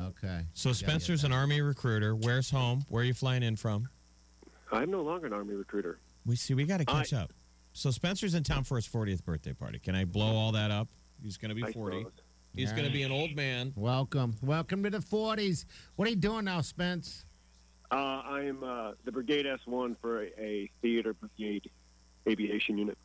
Okay. 0.00 0.42
So 0.52 0.72
Spencer's 0.72 1.24
an 1.24 1.32
army 1.32 1.60
recruiter. 1.60 2.14
Where's 2.14 2.50
home? 2.50 2.84
Where 2.88 3.02
are 3.02 3.06
you 3.06 3.14
flying 3.14 3.42
in 3.42 3.56
from? 3.56 3.88
I'm 4.70 4.90
no 4.90 5.02
longer 5.02 5.26
an 5.26 5.32
army 5.32 5.54
recruiter. 5.54 5.98
We 6.26 6.36
see. 6.36 6.54
We 6.54 6.64
got 6.64 6.78
to 6.78 6.84
catch 6.84 7.12
I- 7.12 7.22
up. 7.22 7.32
So 7.74 7.90
Spencer's 7.90 8.34
in 8.34 8.42
town 8.42 8.64
for 8.64 8.76
his 8.76 8.86
40th 8.86 9.24
birthday 9.24 9.54
party. 9.54 9.78
Can 9.78 9.94
I 9.94 10.04
blow 10.04 10.26
all 10.36 10.52
that 10.52 10.70
up? 10.70 10.88
He's 11.22 11.38
going 11.38 11.48
to 11.48 11.54
be 11.54 11.72
40. 11.72 12.04
He's 12.54 12.68
All 12.68 12.76
going 12.76 12.86
to 12.86 12.92
be 12.92 13.02
an 13.02 13.12
old 13.12 13.34
man. 13.34 13.72
Welcome. 13.76 14.34
Welcome 14.42 14.82
to 14.82 14.90
the 14.90 14.98
40s. 14.98 15.64
What 15.96 16.06
are 16.06 16.10
you 16.10 16.16
doing 16.16 16.44
now, 16.44 16.60
Spence? 16.60 17.24
Uh, 17.92 18.22
I 18.24 18.40
am 18.44 18.64
uh, 18.64 18.92
the 19.04 19.12
Brigade 19.12 19.44
S1 19.44 19.96
for 20.00 20.22
a, 20.22 20.40
a 20.40 20.70
theater 20.80 21.12
brigade 21.12 21.70
aviation 22.26 22.78
unit. 22.78 22.96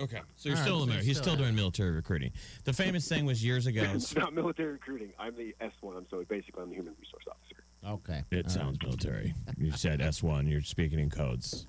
Okay. 0.00 0.20
So 0.36 0.48
you're 0.48 0.58
All 0.58 0.62
still 0.62 0.74
right, 0.76 0.82
in 0.82 0.88
there. 0.88 0.96
you're 0.98 1.04
He's 1.04 1.16
still 1.16 1.32
still 1.34 1.44
doing 1.44 1.56
military 1.56 1.90
recruiting. 1.90 2.30
The 2.64 2.72
famous 2.72 3.08
thing 3.08 3.26
was 3.26 3.42
years 3.44 3.66
ago. 3.66 3.82
it's 3.94 4.14
not 4.14 4.32
military 4.32 4.72
recruiting. 4.72 5.12
I'm 5.18 5.34
the 5.34 5.54
S1. 5.60 5.96
I'm 5.96 6.06
so 6.10 6.22
basically 6.28 6.62
I'm 6.62 6.68
the 6.68 6.76
human 6.76 6.94
resource 7.00 7.24
officer. 7.28 7.64
Okay. 7.84 8.22
It 8.30 8.46
All 8.46 8.50
sounds 8.50 8.78
military. 8.82 9.34
You 9.58 9.72
said 9.72 10.00
S1. 10.00 10.48
You're 10.48 10.60
speaking 10.60 11.00
in 11.00 11.10
codes. 11.10 11.66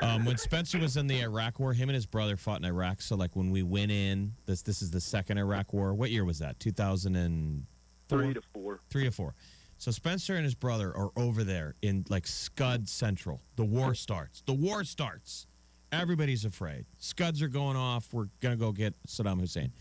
Um, 0.00 0.24
when 0.24 0.38
Spencer 0.38 0.78
was 0.78 0.96
in 0.96 1.06
the 1.06 1.20
Iraq 1.20 1.58
War, 1.58 1.72
him 1.72 1.88
and 1.88 1.94
his 1.94 2.06
brother 2.06 2.36
fought 2.36 2.60
in 2.60 2.64
Iraq. 2.64 3.02
So, 3.02 3.16
like, 3.16 3.34
when 3.34 3.50
we 3.50 3.62
went 3.62 3.90
in, 3.90 4.34
this 4.46 4.62
this 4.62 4.80
is 4.80 4.90
the 4.90 5.00
second 5.00 5.38
Iraq 5.38 5.72
War. 5.72 5.92
What 5.94 6.10
year 6.10 6.24
was 6.24 6.38
that? 6.38 6.60
Two 6.60 6.70
thousand 6.70 7.16
and 7.16 7.64
three 8.08 8.34
to 8.34 8.42
four. 8.54 8.80
three 8.90 9.04
to 9.04 9.10
four. 9.10 9.34
So 9.80 9.90
Spencer 9.90 10.34
and 10.34 10.44
his 10.44 10.54
brother 10.54 10.94
are 10.94 11.08
over 11.16 11.42
there 11.42 11.74
in 11.80 12.04
like 12.10 12.26
Scud 12.26 12.86
Central. 12.86 13.40
The 13.56 13.64
war 13.64 13.94
starts. 13.94 14.42
The 14.44 14.52
war 14.52 14.84
starts. 14.84 15.46
Everybody's 15.90 16.44
afraid. 16.44 16.84
Scuds 16.98 17.40
are 17.40 17.48
going 17.48 17.78
off. 17.78 18.12
We're 18.12 18.26
gonna 18.40 18.56
go 18.56 18.72
get 18.72 18.92
Saddam 19.08 19.40
Hussein. 19.40 19.72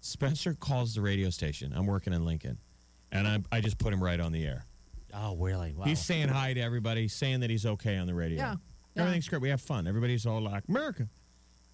Spencer 0.00 0.54
calls 0.54 0.94
the 0.94 1.02
radio 1.02 1.28
station. 1.28 1.74
I'm 1.76 1.86
working 1.86 2.14
in 2.14 2.24
Lincoln, 2.24 2.56
and 3.12 3.28
I, 3.28 3.40
I 3.52 3.60
just 3.60 3.76
put 3.76 3.92
him 3.92 4.02
right 4.02 4.18
on 4.18 4.32
the 4.32 4.42
air. 4.42 4.64
Oh, 5.12 5.36
really? 5.36 5.74
Wow. 5.74 5.84
He's 5.84 6.00
saying 6.00 6.28
hi 6.28 6.54
to 6.54 6.60
everybody, 6.62 7.06
saying 7.06 7.40
that 7.40 7.50
he's 7.50 7.66
okay 7.66 7.98
on 7.98 8.06
the 8.06 8.14
radio. 8.14 8.38
Yeah, 8.38 8.56
yeah. 8.94 9.02
Everything's 9.02 9.28
great. 9.28 9.42
We 9.42 9.50
have 9.50 9.60
fun. 9.60 9.86
Everybody's 9.86 10.24
all 10.24 10.40
like, 10.40 10.64
America. 10.66 11.08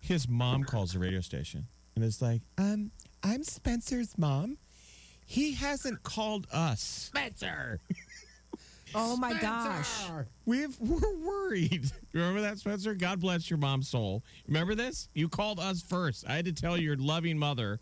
His 0.01 0.29
mom 0.29 0.65
calls 0.65 0.95
the 0.95 0.99
radio 0.99 1.21
station 1.21 1.69
and 1.95 2.05
is 2.05 2.21
like, 2.21 2.43
um, 2.59 2.91
I'm 3.23 3.45
Spencer's 3.45 4.19
mom. 4.19 4.59
He 5.31 5.53
hasn't 5.53 6.03
called 6.03 6.47
us. 6.51 6.81
Spencer. 6.81 7.81
Oh 8.95 9.19
my 9.19 9.35
gosh. 9.35 10.09
We've, 10.47 10.75
we're 10.81 11.15
worried. 11.19 11.91
Remember 12.15 12.41
that, 12.41 12.57
Spencer? 12.57 12.95
God 12.95 13.21
bless 13.21 13.51
your 13.51 13.59
mom's 13.59 13.87
soul. 13.87 14.23
Remember 14.47 14.75
this? 14.75 15.11
You 15.13 15.29
called 15.29 15.61
us 15.61 15.83
first. 15.83 16.25
I 16.27 16.37
had 16.37 16.47
to 16.47 16.53
tell 16.53 16.79
your 16.79 16.97
loving 16.97 17.37
mother, 17.39 17.81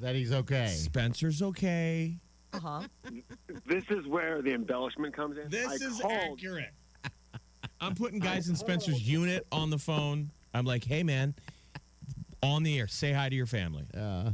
That 0.00 0.14
he's 0.14 0.30
okay. 0.30 0.66
Spencer's 0.66 1.40
okay. 1.40 2.18
Uh 2.52 2.60
huh. 2.60 2.82
This 3.64 3.84
is 3.88 4.06
where 4.06 4.42
the 4.42 4.52
embellishment 4.52 5.16
comes 5.16 5.38
in. 5.38 5.48
This 5.48 5.68
I 5.68 5.86
is 5.86 5.98
called, 5.98 6.38
accurate. 6.38 6.74
I'm 7.80 7.94
putting 7.94 8.18
guys 8.18 8.50
in 8.50 8.54
Spencer's 8.54 9.00
unit 9.00 9.46
on 9.50 9.70
the 9.70 9.78
phone. 9.78 10.32
I'm 10.52 10.66
like, 10.66 10.84
hey, 10.84 11.02
man, 11.02 11.34
on 12.42 12.62
the 12.62 12.78
air, 12.78 12.88
say 12.88 13.12
hi 13.12 13.30
to 13.30 13.34
your 13.34 13.46
family. 13.46 13.86
Uh, 13.96 14.32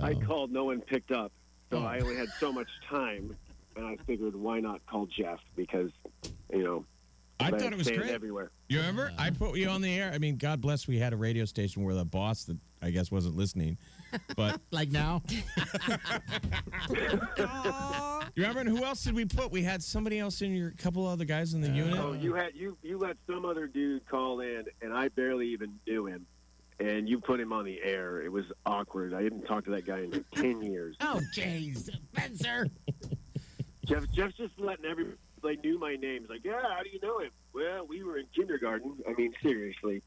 I 0.00 0.12
um, 0.12 0.22
called. 0.22 0.50
No 0.52 0.64
one 0.64 0.80
picked 0.80 1.10
up. 1.10 1.32
So 1.70 1.78
Oh. 1.78 1.84
I 1.84 1.98
only 2.00 2.16
had 2.16 2.28
so 2.38 2.52
much 2.52 2.68
time, 2.88 3.36
and 3.76 3.86
I 3.86 3.96
figured 4.06 4.36
why 4.36 4.60
not 4.60 4.84
call 4.86 5.06
Jeff 5.06 5.40
because, 5.56 5.90
you 6.52 6.62
know, 6.62 6.84
I 7.40 7.50
thought 7.50 7.72
it 7.72 7.76
was 7.78 7.90
great. 7.90 8.10
everywhere. 8.10 8.50
You 8.68 8.78
remember? 8.78 9.10
I 9.18 9.30
put 9.30 9.56
you 9.56 9.68
on 9.68 9.80
the 9.80 9.92
air. 9.92 10.12
I 10.14 10.18
mean, 10.18 10.36
God 10.36 10.60
bless 10.60 10.86
we 10.86 10.98
had 10.98 11.12
a 11.12 11.16
radio 11.16 11.44
station 11.44 11.82
where 11.82 11.94
the 11.94 12.04
boss 12.04 12.44
that 12.44 12.56
I 12.80 12.90
guess 12.90 13.10
wasn't 13.10 13.36
listening. 13.36 13.78
But 14.36 14.60
Like 14.70 14.90
now? 14.90 15.22
you 16.90 17.18
remember 18.36 18.60
and 18.60 18.68
who 18.68 18.84
else 18.84 19.02
did 19.04 19.14
we 19.14 19.24
put? 19.24 19.50
We 19.50 19.62
had 19.62 19.82
somebody 19.82 20.18
else 20.18 20.42
in 20.42 20.54
your 20.54 20.72
couple 20.72 21.06
other 21.06 21.24
guys 21.24 21.54
in 21.54 21.60
the 21.60 21.68
unit. 21.70 21.98
Oh, 21.98 22.12
you 22.12 22.34
had 22.34 22.54
you 22.54 22.76
you 22.82 22.98
let 22.98 23.16
some 23.26 23.44
other 23.44 23.66
dude 23.66 24.06
call 24.06 24.40
in, 24.40 24.64
and 24.80 24.92
I 24.92 25.08
barely 25.08 25.48
even 25.48 25.78
knew 25.86 26.06
him, 26.06 26.26
and 26.82 27.08
you 27.08 27.20
put 27.20 27.38
him 27.40 27.52
on 27.52 27.64
the 27.64 27.80
air. 27.82 28.22
It 28.22 28.30
was 28.32 28.44
awkward. 28.66 29.14
I 29.14 29.22
didn't 29.22 29.42
talk 29.44 29.64
to 29.64 29.70
that 29.70 29.86
guy 29.86 30.00
in 30.00 30.10
like 30.10 30.30
ten 30.34 30.62
years. 30.62 30.96
Oh, 31.00 31.20
jeez. 31.34 31.90
Spencer. 32.14 32.66
Jeff 33.86 34.04
Jeff's 34.12 34.36
just 34.36 34.58
letting 34.58 34.84
everybody 34.84 35.16
like 35.42 35.62
knew 35.64 35.78
my 35.78 35.96
name. 35.96 36.20
He's 36.22 36.30
like, 36.30 36.44
yeah, 36.44 36.60
how 36.62 36.82
do 36.82 36.90
you 36.90 37.00
know 37.02 37.18
him? 37.18 37.30
Well, 37.52 37.86
we 37.86 38.02
were 38.04 38.18
in 38.18 38.26
kindergarten. 38.34 38.94
I 39.08 39.12
mean, 39.14 39.32
seriously, 39.42 40.02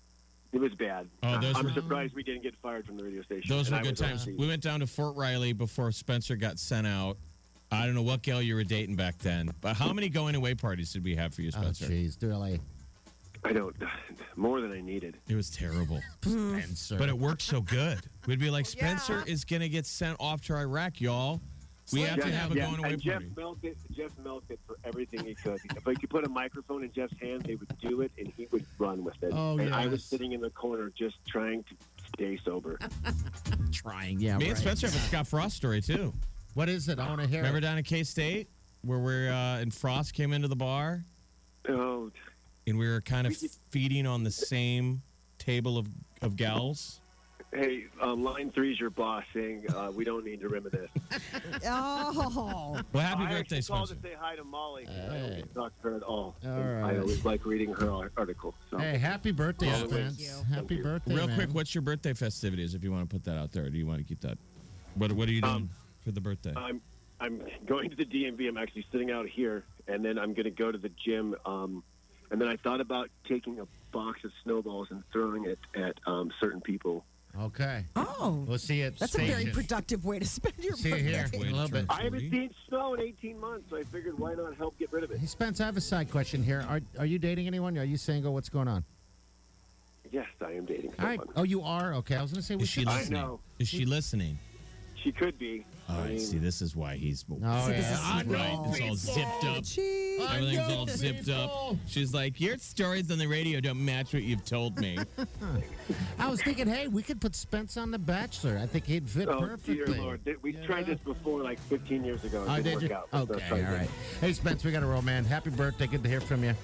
it 0.54 0.60
was 0.60 0.74
bad. 0.76 1.08
Oh, 1.24 1.40
those 1.42 1.56
I'm 1.58 1.66
were- 1.66 1.72
surprised 1.74 2.16
we 2.16 2.24
didn't 2.24 2.44
get 2.44 2.56
fired 2.62 2.86
from 2.86 2.98
the 2.98 3.04
radio 3.04 3.22
station. 3.24 3.50
Those 3.50 3.70
were 3.70 3.80
good 3.82 3.98
times. 3.98 4.26
We 4.26 4.48
went 4.48 4.62
down 4.64 4.80
to 4.80 4.88
Fort 4.88 5.16
Riley 5.18 5.52
before 5.54 5.92
Spencer 5.92 6.36
got 6.36 6.58
sent 6.60 6.88
out. 6.88 7.18
I 7.72 7.86
don't 7.86 7.96
know 7.96 8.04
what 8.04 8.22
gal 8.22 8.42
you 8.42 8.56
were 8.56 8.64
dating 8.64 8.96
back 8.96 9.18
then, 9.18 9.52
but 9.60 9.76
how 9.76 9.92
many 9.92 10.08
going 10.08 10.36
away 10.36 10.56
parties 10.56 10.94
did 10.94 11.04
we 11.04 11.16
have 11.16 11.34
for 11.34 11.42
you, 11.42 11.50
Oh, 11.58 11.62
Spencer? 11.62 11.88
jeez. 11.88 12.22
Really? 12.22 12.62
I 13.46 13.54
don't 13.54 13.76
more 14.36 14.60
than 14.60 14.72
I 14.72 14.82
needed. 14.82 15.18
it 15.30 15.36
was 15.36 15.50
terrible. 15.50 16.02
Spencer. 16.22 16.98
But 16.98 17.10
it 17.10 17.18
worked 17.18 17.44
so 17.44 17.62
good. 17.62 18.00
We'd 18.26 18.40
be 18.40 18.50
like, 18.50 18.66
Spencer 18.66 19.24
is 19.28 19.46
going 19.46 19.62
to 19.62 19.70
get 19.70 19.86
sent 19.86 20.18
off 20.20 20.42
to 20.44 20.56
Iraq, 20.56 21.00
y'all. 21.00 21.42
We 21.94 22.02
have 22.02 22.16
to 22.16 22.24
Jeff- 22.24 22.34
have 22.34 22.52
a 22.52 22.56
yeah, 22.56 22.66
going 22.66 22.80
away 22.80 22.94
and 22.94 23.02
Jeff 23.02 23.14
party. 23.14 23.32
milked. 23.38 23.66
Jeff 23.92 24.12
milked 24.24 24.50
it 24.50 24.60
for 24.66 24.78
everything 24.84 25.24
he 25.24 25.36
could. 25.36 25.60
if 25.76 25.88
I 25.88 25.94
could 25.94 26.10
put 26.10 26.26
a 26.26 26.30
microphone 26.30 26.84
in 26.84 26.92
Jeff's 26.92 27.14
hands, 27.22 27.44
they 27.46 27.54
would 27.54 27.72
do 27.80 28.02
it, 28.02 28.12
and 28.18 28.34
he 28.36 28.48
would 28.52 28.66
run 28.80 29.04
with 29.04 29.22
it. 29.22 29.32
Oh, 29.32 29.60
and 29.60 29.74
I 29.74 29.86
was 29.86 30.04
sitting 30.04 30.32
in 30.32 30.42
the 30.42 30.50
corner 30.50 30.92
just 30.98 31.18
trying 31.28 31.64
to 31.66 31.76
stay 32.16 32.40
sober. 32.44 32.80
trying. 33.72 34.20
Yeah. 34.20 34.38
Me 34.38 34.50
and. 34.50 34.58
Spencer 34.58 34.88
have 34.88 34.96
a 34.96 35.00
Scott 35.00 35.28
Frost 35.28 35.56
story, 35.56 35.80
too. 35.80 36.12
What 36.56 36.70
is 36.70 36.90
it? 36.90 36.98
I 37.00 37.08
want 37.08 37.22
to 37.22 37.28
hear 37.28 37.40
Remember 37.40 37.60
it. 37.60 37.62
down 37.62 37.78
at 37.78 37.86
K 37.86 38.04
State 38.04 38.50
where 38.82 39.00
we're 39.00 39.30
uh, 39.30 39.60
and 39.60 39.72
Frost 39.74 40.14
came 40.14 40.32
into 40.34 40.48
the 40.48 40.56
bar 40.56 41.04
oh, 41.70 42.12
and 42.68 42.78
we 42.78 42.88
were 42.88 43.02
kind 43.02 43.28
of 43.28 43.36
feeding 43.70 44.06
on 44.08 44.24
the 44.24 44.32
same 44.32 45.02
table 45.38 45.78
of, 45.78 45.88
of 46.22 46.36
gals? 46.36 47.02
hey, 47.54 47.86
um, 48.02 48.22
line 48.22 48.52
three's 48.52 48.78
your 48.78 48.90
boss 48.90 49.24
saying 49.34 49.64
uh, 49.74 49.90
we 49.96 50.04
don't 50.04 50.26
need 50.26 50.42
to 50.42 50.50
reminisce. 50.50 50.90
Oh, 51.68 52.78
Well, 52.92 53.04
happy 53.04 53.24
I 53.24 53.30
birthday, 53.30 53.58
actually 53.58 53.62
called 53.76 53.88
Spencer. 53.88 53.96
to 53.96 54.10
say 54.10 54.16
hi 54.20 54.36
to 54.36 54.44
Molly. 54.44 54.86
'cause 54.86 54.94
I 54.96 55.18
don't 55.20 55.30
Hey. 55.32 55.36
get 55.38 55.48
to 55.48 55.54
talk 55.54 55.76
to 55.82 55.82
her 55.90 55.96
at 55.96 56.04
all. 56.04 56.36
All 56.44 56.52
And 56.52 56.84
right. 56.84 56.96
I 56.96 57.00
always 57.00 57.24
like 57.24 57.46
reading 57.46 57.74
her 57.76 57.90
ar- 57.92 58.12
article. 58.18 58.54
So. 58.70 58.78
Hey, 58.78 58.98
happy 58.98 59.32
birthday, 59.32 59.70
Oh, 59.72 59.88
Spence. 59.88 60.18
thank 60.18 60.20
you. 60.20 60.44
Happy 60.50 60.68
Thank 60.68 60.72
you. 60.72 60.84
birthday, 60.84 61.16
Real 61.16 61.28
man. 61.28 61.36
quick, 61.38 61.50
what's 61.54 61.74
your 61.74 61.82
birthday 61.82 62.14
festivities 62.14 62.74
if 62.76 62.84
you 62.84 62.92
want 62.92 63.10
to 63.10 63.14
put 63.14 63.24
that 63.24 63.38
out 63.38 63.52
there? 63.54 63.66
Or 63.66 63.70
do 63.70 63.78
you 63.78 63.86
want 63.88 64.00
to 64.00 64.04
keep 64.04 64.20
that? 64.22 64.38
What, 64.96 65.12
what 65.14 65.30
are 65.30 65.32
you 65.32 65.42
doing 65.42 65.54
Um, 65.54 65.70
for 66.02 66.12
the 66.12 66.22
birthday? 66.22 66.54
I'm 66.58 66.82
I'm 67.22 67.42
going 67.66 67.90
to 67.90 67.96
the 67.96 68.06
DMV. 68.06 68.50
I'm 68.50 68.58
actually 68.58 68.86
sitting 68.92 69.10
out 69.12 69.28
here, 69.30 69.64
and 69.88 70.04
then 70.04 70.20
I'm 70.20 70.34
going 70.34 70.44
to 70.44 70.52
go 70.52 70.70
to 70.74 70.78
the 70.78 70.92
gym. 71.06 71.34
Um, 71.46 71.82
and 72.32 72.40
then 72.42 72.48
I 72.48 72.56
thought 72.58 72.82
about 72.82 73.10
taking 73.28 73.60
a 73.60 73.66
box 73.92 74.24
of 74.24 74.32
snowballs 74.44 74.88
and 74.92 75.04
throwing 75.12 75.46
it 75.46 75.60
at 75.76 75.96
um, 76.06 76.32
certain 76.42 76.62
people. 76.62 77.06
Okay. 77.40 77.84
oh, 77.98 78.46
We'll 78.48 78.58
see 78.58 78.80
you 78.80 78.86
at 78.86 78.98
that's 78.98 79.16
a 79.16 79.26
very 79.26 79.48
productive 79.48 80.06
way 80.06 80.20
to 80.20 80.26
spend 80.26 80.54
your 80.60 80.74
See 80.78 80.88
you 80.90 80.96
birthday. 80.96 81.12
here. 81.12 81.30
Way 81.34 81.48
in 81.50 81.54
a 81.54 81.56
little 81.58 81.70
bit. 81.70 81.86
I 81.90 82.04
haven't 82.04 82.32
seen 82.32 82.50
snow 82.70 82.94
in 82.94 83.02
18 83.02 83.38
months, 83.40 83.66
so 83.70 83.78
I 83.78 83.84
figured 83.84 84.18
why 84.18 84.36
not 84.36 84.56
help 84.56 84.78
get 84.80 84.92
rid 84.94 85.04
of 85.04 85.12
it. 85.12 85.20
Hey, 85.20 85.26
Spence, 85.26 85.60
I 85.60 85.66
have 85.66 85.76
a 85.76 85.82
side 85.82 86.10
question 86.10 86.42
here. 86.44 86.66
Are, 86.70 86.80
are 86.98 87.06
you 87.06 87.20
dating 87.20 87.48
anyone? 87.48 87.78
Are 87.78 87.84
you 87.84 87.98
single? 87.98 88.34
What's 88.34 88.48
going 88.48 88.70
on? 88.70 88.86
Yes, 90.12 90.28
I 90.40 90.54
am 90.54 90.66
dating 90.66 90.94
All 90.98 91.06
right. 91.06 91.20
someone. 91.20 91.34
Oh, 91.36 91.44
you 91.44 91.62
are? 91.62 91.94
Okay. 91.96 92.16
I 92.16 92.22
was 92.22 92.32
going 92.32 92.40
to 92.42 92.46
say, 92.46 92.56
we 92.56 92.64
Is 92.64 92.70
she 92.70 92.82
should. 92.82 92.88
I 92.90 93.00
listening? 93.00 93.22
know. 93.22 93.40
Is 93.60 93.68
she 93.68 93.86
listening? 93.86 94.40
She 95.06 95.12
could 95.12 95.38
be. 95.38 95.64
All 95.88 95.98
I 96.00 96.08
mean, 96.08 96.20
See, 96.20 96.40
this 96.40 96.64
is 96.64 96.76
why 96.76 96.96
he's. 96.96 97.24
Oh, 97.32 97.36
See, 97.36 97.44
yeah. 97.44 97.78
this 97.78 97.92
is 97.92 98.00
I 98.02 98.24
know 98.24 98.34
right. 98.40 98.60
It's 98.72 98.82
all 98.82 98.96
zipped 98.96 99.44
up. 99.46 99.64
Gee. 99.64 100.18
Everything's 100.20 100.68
know 100.68 100.78
all 100.80 100.88
zipped 100.88 101.30
up. 101.30 101.76
She's 101.86 102.12
like, 102.12 102.42
your 102.42 102.58
stories 102.58 103.12
on 103.12 103.20
the 103.20 103.28
radio 103.28 103.60
don't 103.60 103.86
match 103.86 104.12
what 104.16 104.24
you've 104.24 104.44
told 104.44 104.80
me. 104.80 104.98
I 106.20 106.28
was 106.28 106.42
thinking, 106.42 106.66
hey, 106.68 106.88
we 106.88 107.04
could 107.04 107.22
put 107.22 107.36
Spence 107.36 107.78
on 107.78 107.92
The 107.92 108.00
Bachelor. 108.00 108.58
I 108.60 108.66
think 108.66 108.86
he'd 108.86 109.08
fit 109.08 109.28
Oh, 109.30 109.40
perfectly. 109.42 109.76
dear 109.94 110.02
Lord. 110.04 110.26
Th- 110.26 110.38
We 110.42 110.54
tried 110.54 110.88
this 110.88 110.98
before 111.02 111.44
like 111.44 111.60
15 111.60 112.04
years 112.04 112.24
ago. 112.24 112.42
It 112.42 112.50
Oh, 112.50 112.56
didn't 112.56 112.64
did 112.64 112.74
work 112.74 112.84
you? 113.14 113.20
out. 113.20 113.30
Okay, 113.30 113.48
try 113.48 113.50
all 113.60 113.64
again. 113.64 113.74
right. 113.82 113.90
Hey, 114.22 114.34
Spence, 114.34 114.64
we 114.64 114.72
got 114.72 114.80
to 114.80 114.88
roll, 114.88 115.04
man. 115.04 115.24
Happy 115.24 115.52
birthday. 115.52 115.86
Good 115.86 116.02
to 116.02 116.10
hear 116.10 116.20
from 116.22 116.44
you. 116.44 116.56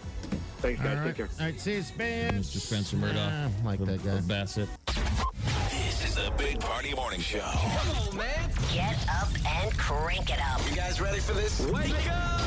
Thanks, 0.62 0.82
All 0.82 0.88
guys. 0.88 0.97
right. 0.97 1.06
Take 1.08 1.15
care. 1.17 1.30
All 1.39 1.45
right, 1.45 1.60
see 1.60 1.73
you, 1.75 1.82
Spence. 1.84 2.56
Mr. 2.56 2.60
Spencer 2.60 2.95
Murdoch. 2.95 3.15
Yeah, 3.17 3.49
I 3.62 3.65
like 3.67 3.86
that 3.86 4.04
guy. 4.04 4.19
Bassett. 4.21 4.67
This 6.91 6.97
is 6.97 6.97
the 6.97 6.97
Big 6.97 6.97
Party 6.97 6.97
Morning 6.97 7.21
Show. 7.21 8.73
Get 8.73 8.97
up 9.10 9.30
and 9.47 9.77
crank 9.77 10.30
it 10.30 10.39
up. 10.41 10.62
You 10.69 10.75
guys 10.75 10.99
ready 10.99 11.19
for 11.19 11.34
this? 11.34 11.60
Wake 11.67 11.93
up! 12.12 12.41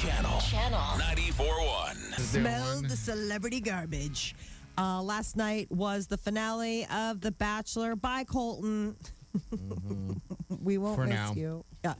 Channel 0.00 0.40
Channel 0.40 0.78
94.1. 0.78 2.20
Smell 2.20 2.82
the 2.82 2.96
celebrity 2.96 3.60
garbage. 3.60 4.34
Uh, 4.78 5.02
last 5.02 5.36
night 5.36 5.70
was 5.70 6.06
the 6.06 6.16
finale 6.16 6.86
of 6.92 7.20
The 7.20 7.32
Bachelor 7.32 7.96
by 7.96 8.24
Colton. 8.24 8.96
we 10.62 10.78
won't 10.78 10.96
For 10.96 11.06
miss 11.06 11.14
now. 11.14 11.32
you. 11.34 11.64
Yeah. 11.84 11.94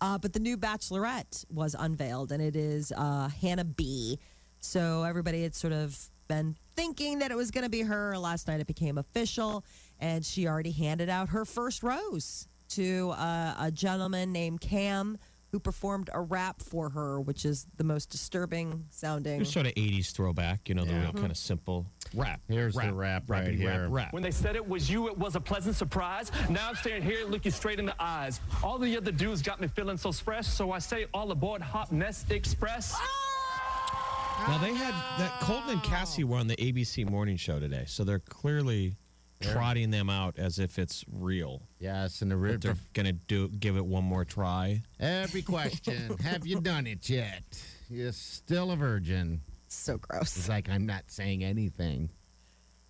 Uh, 0.00 0.16
but 0.18 0.32
the 0.32 0.40
new 0.40 0.56
Bachelorette 0.56 1.44
was 1.52 1.74
unveiled, 1.78 2.32
and 2.32 2.42
it 2.42 2.56
is 2.56 2.92
uh, 2.96 3.28
Hannah 3.28 3.64
B. 3.64 4.18
So 4.60 5.02
everybody 5.02 5.42
had 5.42 5.54
sort 5.54 5.72
of 5.72 5.98
been 6.28 6.56
thinking 6.76 7.18
that 7.18 7.30
it 7.30 7.36
was 7.36 7.50
going 7.50 7.64
to 7.64 7.70
be 7.70 7.82
her. 7.82 8.16
Last 8.16 8.46
night 8.46 8.60
it 8.60 8.66
became 8.66 8.96
official, 8.98 9.64
and 10.00 10.24
she 10.24 10.48
already 10.48 10.72
handed 10.72 11.08
out 11.08 11.28
her 11.30 11.44
first 11.44 11.82
rose 11.82 12.48
to 12.70 13.10
uh, 13.10 13.54
a 13.58 13.70
gentleman 13.70 14.32
named 14.32 14.60
Cam. 14.60 15.18
Who 15.52 15.58
performed 15.58 16.10
a 16.12 16.20
rap 16.20 16.62
for 16.62 16.90
her, 16.90 17.20
which 17.20 17.44
is 17.44 17.66
the 17.76 17.82
most 17.82 18.08
disturbing 18.08 18.84
sounding. 18.90 19.40
It's 19.40 19.52
sort 19.52 19.66
of 19.66 19.74
80s 19.74 20.12
throwback, 20.12 20.68
you 20.68 20.76
know, 20.76 20.84
the 20.84 20.94
real 20.94 21.12
kind 21.12 21.32
of 21.32 21.36
simple 21.36 21.86
rap. 22.14 22.40
Here's 22.46 22.76
the 22.76 22.92
rap 22.92 23.24
right 23.26 23.46
rappity 23.46 23.56
here. 23.56 23.82
Rap, 23.82 23.88
rap. 23.90 24.12
When 24.12 24.22
they 24.22 24.30
said 24.30 24.54
it 24.54 24.68
was 24.68 24.88
you, 24.88 25.08
it 25.08 25.18
was 25.18 25.34
a 25.34 25.40
pleasant 25.40 25.74
surprise. 25.74 26.30
Now 26.48 26.68
I'm 26.68 26.76
staring 26.76 27.02
here, 27.02 27.26
looking 27.26 27.50
straight 27.50 27.80
in 27.80 27.86
the 27.86 28.00
eyes. 28.00 28.38
All 28.62 28.78
the 28.78 28.96
other 28.96 29.10
dudes 29.10 29.42
got 29.42 29.60
me 29.60 29.66
feeling 29.66 29.96
so 29.96 30.12
fresh, 30.12 30.46
so 30.46 30.70
I 30.70 30.78
say 30.78 31.06
all 31.12 31.32
aboard 31.32 31.62
Hannah 31.62 32.06
Beast 32.06 32.30
Express. 32.30 32.96
Now 34.46 34.58
they 34.58 34.72
had 34.72 34.94
that 35.18 35.40
Colton 35.40 35.70
and 35.70 35.82
Cassie 35.82 36.22
were 36.22 36.36
on 36.38 36.46
the 36.46 36.54
ABC 36.56 37.10
morning 37.10 37.36
show 37.36 37.58
today, 37.58 37.86
so 37.88 38.04
they're 38.04 38.20
clearly 38.20 38.94
trotting 39.40 39.90
them 39.90 40.10
out 40.10 40.38
as 40.38 40.58
if 40.58 40.78
it's 40.78 41.04
real. 41.10 41.62
Yes, 41.78 42.22
and 42.22 42.30
the 42.30 42.36
That 42.36 42.60
they're 42.60 42.76
gonna 42.92 43.12
do 43.12 43.48
give 43.48 43.76
it 43.76 43.84
one 43.84 44.04
more 44.04 44.24
try. 44.24 44.82
Every 44.98 45.42
question. 45.42 46.16
have 46.22 46.46
you 46.46 46.60
done 46.60 46.86
it 46.86 47.08
yet? 47.08 47.42
You're 47.88 48.12
still 48.12 48.70
a 48.70 48.76
virgin. 48.76 49.40
So 49.68 49.98
gross. 49.98 50.36
It's 50.36 50.48
like 50.48 50.68
I'm 50.68 50.86
not 50.86 51.04
saying 51.08 51.44
anything. 51.44 52.10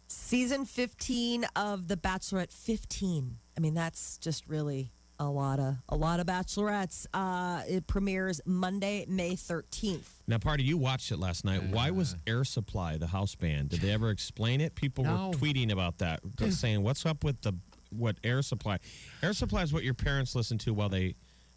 Season 0.09 0.65
15 0.65 1.45
of 1.55 1.87
The 1.87 1.97
Bachelorette 1.97 2.53
15. 2.53 3.37
I 3.57 3.61
mean, 3.61 3.75
that's 3.75 4.19
just 4.19 4.47
really 4.49 4.91
a 5.21 5.29
lot 5.31 5.61
of 5.61 5.77
a 5.89 5.97
lot 5.97 6.19
of 6.19 6.27
bachelorettes. 6.27 7.07
Uh, 7.15 7.63
it 7.69 7.87
premieres 7.87 8.41
Monday, 8.47 9.05
May 9.07 9.33
13th. 9.37 10.09
Now, 10.27 10.39
party, 10.39 10.65
you 10.65 10.77
watched 10.79 11.13
it 11.13 11.19
last 11.19 11.45
night. 11.45 11.63
Why 11.71 11.91
was 11.91 12.17
Air 12.27 12.43
Supply 12.43 12.97
the 12.97 13.07
house 13.07 13.35
band? 13.35 13.69
Did 13.69 13.81
they 13.83 13.91
ever 13.91 14.11
explain 14.11 14.61
it? 14.61 14.75
People 14.75 15.05
No. 15.05 15.29
were 15.29 15.35
tweeting 15.35 15.71
about 15.71 15.99
that, 15.99 16.21
saying, 16.51 16.83
"What's 16.83 17.05
up 17.07 17.23
with 17.23 17.41
the 17.43 17.53
what 17.91 18.17
Air 18.25 18.41
Supply? 18.43 18.79
Air 19.23 19.35
Supply 19.35 19.63
is 19.63 19.73
what 19.73 19.85
your 19.85 19.95
parents 19.95 20.35
listened 20.35 20.61
to 20.61 20.73
while 20.75 20.89
they 20.89 21.15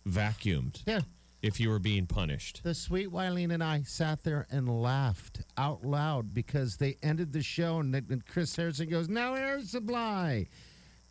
vacuumed. 0.07 0.81
Yeah. 0.85 1.01
If 1.41 1.59
you 1.59 1.69
were 1.69 1.79
being 1.79 2.07
punished, 2.07 2.61
The 2.63 2.73
sweet 2.73 3.09
Wileen 3.11 3.53
and 3.53 3.61
I 3.61 3.83
sat 3.83 4.23
there 4.23 4.47
and 4.49 4.81
laughed 4.81 5.41
out 5.57 5.83
loud 5.85 6.33
because 6.33 6.77
they 6.77 6.95
ended 7.03 7.33
the 7.33 7.43
show 7.43 7.79
and, 7.79 7.93
then- 7.93 8.07
and 8.09 8.25
Chris 8.25 8.55
Harrison 8.55 8.89
goes, 8.89 9.09
"Now 9.09 9.33
air 9.35 9.61
supply," 9.63 10.47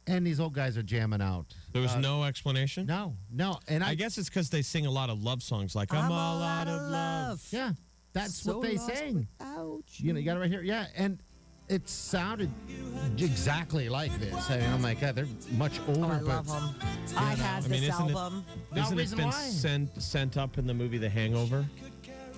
and 0.06 0.26
these 0.26 0.40
old 0.40 0.52
guys 0.54 0.76
are 0.76 0.82
jamming 0.82 1.20
out. 1.22 1.46
there 1.72 1.82
was 1.82 1.92
uh, 1.92 2.00
no 2.00 2.24
explanation. 2.24 2.86
No, 2.86 3.16
no, 3.30 3.58
and 3.68 3.82
I, 3.84 3.90
I 3.90 3.94
guess 3.94 4.18
it's 4.18 4.28
because 4.28 4.50
they 4.50 4.62
sing 4.62 4.86
a 4.86 4.90
lot 4.90 5.10
of 5.10 5.22
love 5.22 5.42
songs, 5.42 5.74
like 5.76 5.92
"I'm, 5.94 6.10
all 6.10 6.42
out 6.42 6.68
of 6.68 6.80
love." 6.90 7.44
yeah, 7.50 7.72
that's 8.12 8.34
So 8.42 8.58
what 8.58 8.68
they 8.68 8.76
lost 8.76 8.96
sang. 8.96 9.26
without 9.38 9.82
You 9.96 10.12
know, 10.12 10.18
you 10.18 10.24
got 10.24 10.36
it 10.36 10.40
right 10.40 10.50
here. 10.50 10.62
Yeah, 10.62 10.86
and 10.96 11.22
it 11.68 11.88
sounded 11.88 12.50
exactly 13.18 13.88
like 13.88 14.16
this. 14.18 14.50
I 14.50 14.58
mean, 14.58 14.70
I'm 14.70 14.82
like, 14.82 15.00
God, 15.00 15.14
they're 15.14 15.26
much 15.56 15.78
older, 15.88 16.00
Oh, 16.04 16.08
I 16.10 16.18
but 16.18 16.24
love 16.24 16.46
them. 16.48 16.74
I 17.16 17.34
had 17.34 17.64
I 17.64 17.68
mean, 17.68 17.80
this 17.80 17.94
isn't 17.94 18.10
it- 18.10 18.14
album. 18.16 18.44
No 18.74 18.82
Isn't 18.82 18.98
it 18.98 19.16
been 19.16 19.26
why. 19.26 19.32
sent 19.32 20.02
sent 20.02 20.36
up 20.36 20.58
in 20.58 20.66
the 20.66 20.74
movie 20.74 20.98
The 20.98 21.08
Hangover? 21.08 21.64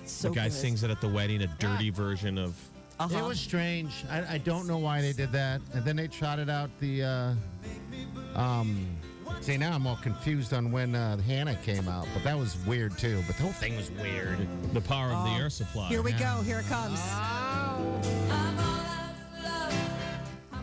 So 0.05 0.29
the 0.29 0.35
guy 0.35 0.43
good. 0.45 0.53
sings 0.53 0.83
it 0.83 0.91
at 0.91 1.01
the 1.01 1.09
wedding, 1.09 1.41
a 1.41 1.47
dirty 1.59 1.89
version 1.89 2.37
of. 2.37 2.55
Uh-huh. 2.99 3.17
It 3.17 3.23
was 3.27 3.39
strange. 3.39 4.05
I, 4.09 4.35
I 4.35 4.37
don't 4.37 4.67
know 4.67 4.77
why 4.77 5.01
they 5.01 5.13
did 5.13 5.31
that. 5.33 5.61
And 5.73 5.83
then 5.83 5.95
they 5.97 6.07
trotted 6.07 6.49
out 6.49 6.69
the. 6.79 7.03
Uh, 7.03 7.33
um, 8.39 8.87
see, 9.41 9.57
now 9.57 9.73
I'm 9.73 9.85
all 9.85 9.97
confused 9.97 10.53
on 10.53 10.71
when 10.71 10.95
uh, 10.95 11.17
Hannah 11.17 11.55
came 11.55 11.89
out, 11.89 12.07
but 12.13 12.23
that 12.23 12.37
was 12.37 12.55
weird 12.65 12.97
too. 12.97 13.21
But 13.27 13.35
the 13.35 13.43
whole 13.43 13.51
thing 13.51 13.75
was 13.75 13.91
weird. 13.91 14.47
The 14.73 14.81
power 14.81 15.11
of 15.11 15.25
the 15.25 15.31
air 15.31 15.49
supply. 15.49 15.89
Here 15.89 16.01
we 16.01 16.13
go. 16.13 16.41
Here 16.43 16.59
it 16.59 16.67
comes. 16.67 16.99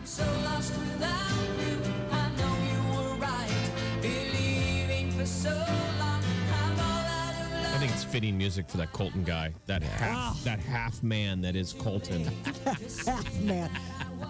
I'm 0.09 0.42
think 7.83 7.95
it's 7.95 8.05
fitting 8.05 8.37
music 8.37 8.69
for 8.69 8.77
that 8.77 8.93
Colton 8.93 9.25
guy. 9.25 9.53
That 9.65 9.83
half 9.83 10.41
that 10.45 10.59
half 10.59 11.03
man 11.03 11.41
that 11.41 11.53
is 11.57 11.73
Colton. 11.73 12.23
Man, 13.41 13.69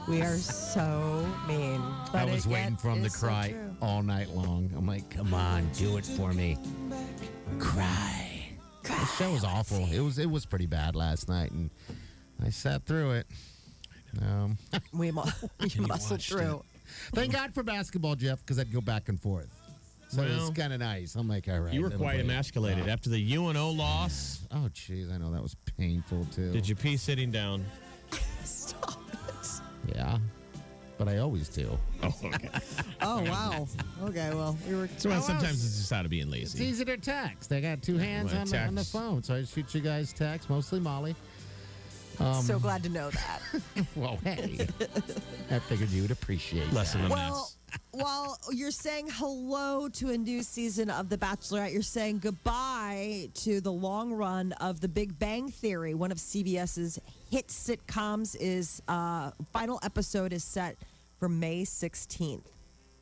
we 0.07 0.23
are 0.23 0.37
so 0.37 1.23
mean. 1.47 1.79
But 2.11 2.21
I 2.21 2.25
was 2.25 2.47
it 2.47 2.49
waiting 2.49 2.71
yet 2.71 2.81
for 2.81 2.89
him 2.89 3.01
to 3.01 3.05
is 3.05 3.13
so 3.13 3.27
cry 3.27 3.49
true. 3.51 3.75
all 3.79 4.01
night 4.01 4.29
long. 4.29 4.71
I'm 4.75 4.87
like, 4.87 5.07
come 5.11 5.35
on, 5.35 5.69
do 5.73 5.97
it 5.97 6.05
for 6.05 6.33
me. 6.33 6.57
Cry. 7.59 8.43
The 8.81 9.05
show 9.19 9.31
was 9.31 9.43
awful. 9.43 9.87
It 9.93 9.99
was 9.99 10.17
it 10.17 10.31
was 10.31 10.47
pretty 10.47 10.65
bad 10.65 10.95
last 10.95 11.29
night, 11.29 11.51
and 11.51 11.69
I 12.43 12.49
sat 12.49 12.87
through 12.87 13.11
it. 13.11 13.27
Um, 14.19 14.57
We, 14.93 15.11
mu- 15.11 15.21
we 15.59 15.67
you 15.69 15.81
muscled 15.83 16.11
watched 16.21 16.29
through. 16.31 16.63
thank 17.13 17.31
God 17.31 17.53
for 17.53 17.61
basketball, 17.61 18.15
Jeff, 18.15 18.39
because 18.39 18.57
I'd 18.57 18.73
go 18.73 18.81
back 18.81 19.09
and 19.09 19.21
forth. 19.21 19.49
So 20.13 20.21
it 20.21 20.29
was 20.29 20.37
Well, 20.37 20.51
kind 20.53 20.73
of 20.73 20.79
nice. 20.79 21.15
I'm 21.15 21.27
like, 21.27 21.47
all 21.49 21.59
right. 21.59 21.73
You 21.73 21.81
were 21.81 21.89
quite 21.89 22.17
buddy. 22.17 22.19
emasculated 22.21 22.87
oh. 22.87 22.91
after 22.91 23.09
the 23.09 23.35
UNO 23.35 23.71
loss. 23.71 24.41
Oh, 24.51 24.69
jeez, 24.73 25.11
I 25.11 25.17
know 25.17 25.31
that 25.31 25.41
was 25.41 25.55
painful 25.77 26.25
too. 26.33 26.51
Did 26.51 26.67
you 26.69 26.75
pee 26.75 26.97
sitting 26.97 27.31
down? 27.31 27.65
Stop 28.43 29.01
it. 29.11 29.95
Yeah, 29.95 30.17
but 30.97 31.07
I 31.07 31.17
always 31.17 31.49
do. 31.49 31.77
Oh, 32.03 32.13
okay. 32.25 32.49
Oh, 33.01 33.21
wow. 33.23 33.67
Okay, 34.03 34.29
well, 34.33 34.57
we 34.67 34.75
were. 34.75 34.87
So 34.97 35.09
sometimes 35.19 35.65
it's 35.65 35.77
just 35.77 35.91
out 35.91 36.05
of 36.05 36.11
being 36.11 36.29
lazy. 36.29 36.43
It's 36.43 36.53
lazy. 36.53 36.65
easy 36.67 36.85
to 36.85 36.97
text. 36.97 37.51
I 37.51 37.59
got 37.59 37.81
two 37.81 37.97
hands 37.97 38.33
on 38.33 38.47
the, 38.47 38.59
on 38.59 38.75
the 38.75 38.83
phone, 38.83 39.23
so 39.23 39.35
I 39.35 39.43
shoot 39.43 39.73
you 39.75 39.81
guys 39.81 40.13
text, 40.13 40.49
mostly 40.49 40.79
Molly. 40.79 41.15
I'm 42.19 42.43
so 42.43 42.59
glad 42.59 42.83
to 42.83 42.89
know 42.89 43.09
that. 43.09 43.41
Well, 43.95 44.19
hey, 44.23 44.67
I 45.51 45.59
figured 45.59 45.89
you 45.89 46.03
would 46.03 46.11
appreciate 46.11 46.71
Less 46.71 46.93
that. 46.93 46.99
of 47.05 47.11
a 47.11 47.13
Well, 47.13 47.31
mess. 47.41 47.57
While 47.91 48.37
you're 48.51 48.71
saying 48.71 49.07
hello 49.11 49.87
to 49.89 50.09
a 50.09 50.17
new 50.17 50.41
season 50.43 50.89
of 50.89 51.09
The 51.09 51.17
Bachelorette, 51.17 51.73
you're 51.73 51.81
saying 51.81 52.19
goodbye 52.19 53.29
to 53.35 53.61
the 53.61 53.71
long 53.71 54.13
run 54.13 54.51
of 54.53 54.81
The 54.81 54.87
Big 54.87 55.17
Bang 55.19 55.49
Theory. 55.49 55.93
One 55.93 56.11
of 56.11 56.17
CBS's 56.17 56.99
hit 57.29 57.47
sitcoms 57.47 58.35
is 58.39 58.81
uh, 58.87 59.31
final 59.51 59.79
episode 59.83 60.33
is 60.33 60.43
set 60.43 60.77
for 61.19 61.29
May 61.29 61.63
16th. 61.63 62.45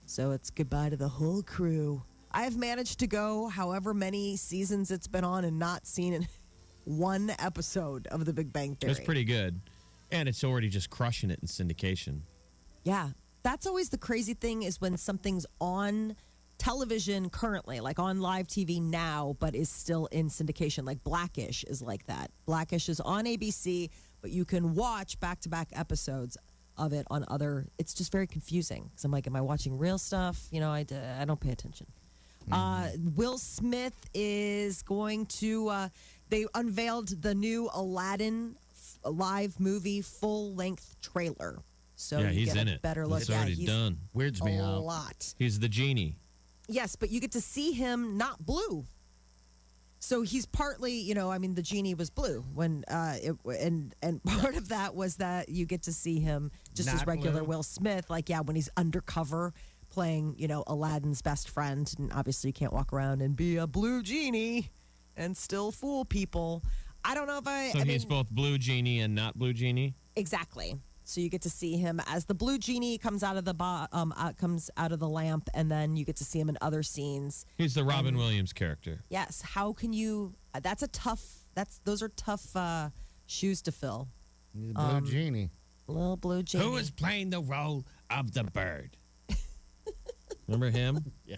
So 0.06 0.32
it's 0.32 0.50
goodbye 0.50 0.90
to 0.90 0.98
the 0.98 1.08
whole 1.08 1.42
crew. 1.42 2.04
I 2.32 2.44
have 2.44 2.58
managed 2.58 3.00
to 3.00 3.08
go 3.08 3.48
however 3.48 3.94
many 3.94 4.36
seasons 4.36 4.92
it's 4.92 5.08
been 5.08 5.24
on 5.24 5.46
and 5.46 5.58
not 5.58 5.86
seen 5.86 6.28
one 6.86 7.32
episode 7.40 8.08
of 8.08 8.26
The 8.26 8.34
Big 8.34 8.52
Bang 8.52 8.76
Theory. 8.76 8.92
It's 8.92 9.00
pretty 9.00 9.24
good. 9.24 9.60
And 10.12 10.28
it's 10.28 10.44
already 10.44 10.68
just 10.68 10.90
crushing 10.90 11.32
it 11.32 11.40
in 11.42 11.48
syndication. 11.48 12.22
Yeah. 12.84 13.10
That's 13.44 13.66
always 13.66 13.90
the 13.90 13.98
crazy 13.98 14.34
thing 14.34 14.64
is 14.64 14.80
when 14.80 14.98
something's 14.98 15.46
on 15.60 16.16
television 16.58 17.30
currently, 17.30 17.80
like 17.80 17.98
on 17.98 18.22
live 18.22 18.48
TV 18.48 18.80
now, 18.80 19.36
but 19.40 19.56
is 19.56 19.70
still 19.70 20.06
in 20.08 20.30
syndication. 20.30 20.86
Like 20.86 21.04
Blackish 21.04 21.64
is 21.64 21.82
like 21.82 22.06
that. 22.06 22.30
Blackish 22.46 22.88
is 22.88 23.00
on 23.00 23.26
ABC, 23.26 23.90
but 24.22 24.30
you 24.30 24.46
can 24.46 24.76
watch 24.76 25.20
back 25.20 25.40
to 25.42 25.50
back 25.50 25.70
episodes 25.74 26.38
of 26.78 26.94
it 26.94 27.08
on 27.10 27.26
other. 27.30 27.68
It's 27.80 27.96
just 27.96 28.12
very 28.12 28.28
confusing 28.28 28.84
because 28.90 29.04
I'm 29.04 29.12
like, 29.12 29.26
am 29.26 29.36
I 29.36 29.42
watching 29.42 29.78
real 29.78 29.98
stuff? 29.98 30.48
You 30.52 30.60
know, 30.60 30.70
I, 30.70 30.86
I 31.20 31.26
don't 31.26 31.40
pay 31.40 31.52
attention. 31.52 31.88
Uh, 32.52 32.90
Will 33.16 33.38
Smith 33.38 33.96
is 34.14 34.82
going 34.84 35.26
to. 35.28 35.68
Uh, 35.70 35.90
they 36.30 36.46
unveiled 36.56 37.22
the 37.22 37.36
new 37.36 37.70
Aladdin 37.74 38.56
f- 38.72 39.00
live 39.04 39.60
movie 39.60 40.02
full 40.02 40.54
length 40.56 40.96
trailer. 41.02 41.60
So 42.02 42.20
yeah, 42.20 42.30
he's 42.30 42.56
in 42.56 42.68
a 42.68 42.72
it. 42.72 42.82
better 42.82 43.08
look. 43.08 43.22
It's 43.22 43.30
yeah, 43.30 43.38
already 43.38 43.54
he's 43.54 43.68
done. 43.68 44.00
Weirds 44.14 44.42
a 44.42 44.46
me 44.46 44.58
out. 44.58 44.82
lot. 44.82 45.34
He's 45.38 45.60
the 45.60 45.70
genie. 45.70 46.18
Yes, 46.68 46.96
but 46.96 47.10
you 47.10 47.20
get 47.20 47.32
to 47.34 47.42
see 47.42 47.72
him 47.72 48.18
not 48.18 48.46
blue. 48.46 48.86
So 50.00 50.24
he's 50.24 50.48
partly, 50.48 50.94
you 50.94 51.14
know, 51.14 51.32
I 51.32 51.38
mean, 51.38 51.54
the 51.54 51.62
genie 51.62 51.94
was 51.94 52.10
blue 52.10 52.44
when, 52.56 52.84
uh, 52.88 53.18
it, 53.22 53.36
and 53.46 53.94
and 54.02 54.24
part 54.40 54.56
of 54.56 54.70
that 54.70 54.96
was 54.96 55.18
that 55.18 55.50
you 55.50 55.66
get 55.66 55.84
to 55.84 55.94
see 55.94 56.20
him 56.20 56.52
just 56.74 56.90
as 56.90 57.06
regular 57.06 57.42
blue? 57.42 57.50
Will 57.50 57.64
Smith, 57.64 58.10
like 58.10 58.28
yeah, 58.28 58.40
when 58.40 58.56
he's 58.56 58.70
undercover 58.78 59.54
playing, 59.90 60.36
you 60.38 60.48
know, 60.48 60.64
Aladdin's 60.66 61.22
best 61.22 61.50
friend, 61.50 61.94
and 62.00 62.12
obviously 62.14 62.50
you 62.50 62.54
can't 62.54 62.74
walk 62.74 62.92
around 62.94 63.22
and 63.22 63.36
be 63.36 63.58
a 63.58 63.68
blue 63.68 64.02
genie 64.02 64.72
and 65.16 65.38
still 65.38 65.72
fool 65.72 66.04
people. 66.04 66.64
I 67.04 67.14
don't 67.14 67.28
know 67.28 67.38
if 67.38 67.48
I. 67.48 67.70
So 67.70 67.80
I 67.80 67.84
he's 67.84 68.04
mean, 68.04 68.10
both 68.10 68.30
blue 68.32 68.58
genie 68.58 69.02
and 69.02 69.14
not 69.14 69.38
blue 69.38 69.54
genie. 69.54 69.94
Exactly. 70.16 70.76
So 71.12 71.19
you 71.19 71.28
get 71.28 71.41
to 71.41 71.50
see 71.50 71.76
him 71.76 72.00
as 72.08 72.24
the 72.24 72.34
blue 72.34 72.58
genie 72.58 72.97
comes 72.97 73.21
out 73.21 73.36
of 73.36 73.43
the 73.43 73.54
bo- 73.54 73.86
um 73.91 74.13
out, 74.17 74.38
comes 74.38 74.69
out 74.78 74.93
of 74.93 75.00
the 75.00 75.10
lamp, 75.10 75.50
and 75.54 75.69
then 75.69 75.97
you 75.97 76.06
get 76.06 76.15
to 76.17 76.24
see 76.24 76.39
him 76.39 76.47
in 76.47 76.58
other 76.62 76.84
scenes. 76.84 77.45
He's 77.58 77.74
the 77.74 77.84
Robin 77.84 78.15
Williams 78.17 78.54
character. 78.54 79.04
Yes. 79.10 79.41
How 79.41 79.74
can 79.74 79.91
you? 79.91 80.34
uh, 80.54 80.62
That's 80.62 80.84
a 80.84 80.88
tough. 80.88 81.21
That's 81.54 81.80
those 81.84 82.02
are 82.02 82.08
tough 82.10 82.56
uh, 82.56 82.89
shoes 83.26 83.62
to 83.63 83.74
fill. 83.74 84.08
He's 84.54 84.69
a 84.71 84.74
blue 84.74 84.84
Um, 84.84 85.06
genie. 85.06 85.50
Little 85.88 86.15
blue 86.15 86.43
genie. 86.43 86.63
Who 86.63 86.78
is 86.78 86.89
playing 86.91 87.32
the 87.32 87.41
role 87.41 87.86
of 88.10 88.32
the 88.32 88.45
bird? 88.45 88.95
Remember 90.47 90.69
him? 90.69 91.12
yeah. 91.26 91.36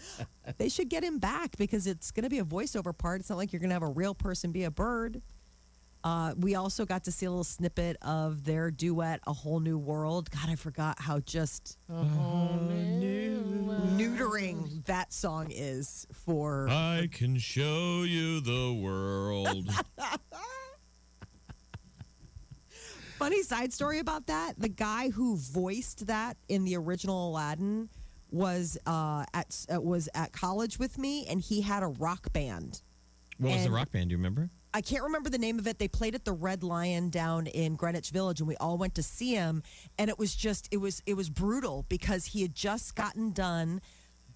They 0.56 0.68
should 0.68 0.88
get 0.88 1.02
him 1.02 1.18
back 1.18 1.56
because 1.56 1.88
it's 1.88 2.12
going 2.12 2.22
to 2.24 2.30
be 2.30 2.38
a 2.38 2.44
voiceover 2.44 2.96
part. 2.96 3.20
It's 3.20 3.28
not 3.30 3.38
like 3.38 3.52
you're 3.52 3.60
going 3.60 3.70
to 3.70 3.74
have 3.74 3.82
a 3.82 3.88
real 3.88 4.14
person 4.14 4.52
be 4.52 4.62
a 4.64 4.70
bird. 4.70 5.20
Uh, 6.04 6.34
we 6.36 6.54
also 6.54 6.84
got 6.84 7.04
to 7.04 7.10
see 7.10 7.24
a 7.24 7.30
little 7.30 7.42
snippet 7.42 7.96
of 8.02 8.44
their 8.44 8.70
duet, 8.70 9.20
"A 9.26 9.32
Whole 9.32 9.58
New 9.58 9.78
World." 9.78 10.30
God, 10.30 10.50
I 10.50 10.54
forgot 10.54 11.00
how 11.00 11.20
just 11.20 11.78
neutering 13.96 14.84
that 14.84 15.14
song 15.14 15.50
is 15.50 16.06
for. 16.12 16.68
I 16.68 17.08
can 17.10 17.38
show 17.38 18.02
you 18.02 18.40
the 18.40 18.74
world. 18.74 19.70
Funny 23.18 23.42
side 23.42 23.72
story 23.72 23.98
about 23.98 24.26
that: 24.26 24.58
the 24.58 24.68
guy 24.68 25.08
who 25.08 25.38
voiced 25.38 26.06
that 26.08 26.36
in 26.50 26.64
the 26.64 26.76
original 26.76 27.30
Aladdin 27.30 27.88
was 28.30 28.76
uh, 28.86 29.24
at 29.32 29.64
uh, 29.74 29.80
was 29.80 30.10
at 30.14 30.32
college 30.34 30.78
with 30.78 30.98
me, 30.98 31.24
and 31.28 31.40
he 31.40 31.62
had 31.62 31.82
a 31.82 31.86
rock 31.88 32.30
band. 32.34 32.82
What 33.38 33.54
was 33.54 33.64
the 33.64 33.70
rock 33.70 33.90
band? 33.90 34.10
Do 34.10 34.12
you 34.12 34.18
remember? 34.18 34.50
I 34.76 34.80
can't 34.80 35.04
remember 35.04 35.30
the 35.30 35.38
name 35.38 35.60
of 35.60 35.68
it. 35.68 35.78
They 35.78 35.86
played 35.86 36.16
at 36.16 36.24
the 36.24 36.32
Red 36.32 36.64
Lion 36.64 37.08
down 37.08 37.46
in 37.46 37.76
Greenwich 37.76 38.10
Village, 38.10 38.40
and 38.40 38.48
we 38.48 38.56
all 38.56 38.76
went 38.76 38.96
to 38.96 39.02
see 39.04 39.32
him. 39.32 39.62
And 39.98 40.10
it 40.10 40.18
was 40.18 40.34
just 40.34 40.68
it 40.72 40.78
was 40.78 41.00
it 41.06 41.14
was 41.14 41.30
brutal 41.30 41.86
because 41.88 42.26
he 42.26 42.42
had 42.42 42.54
just 42.56 42.96
gotten 42.96 43.30
done 43.30 43.80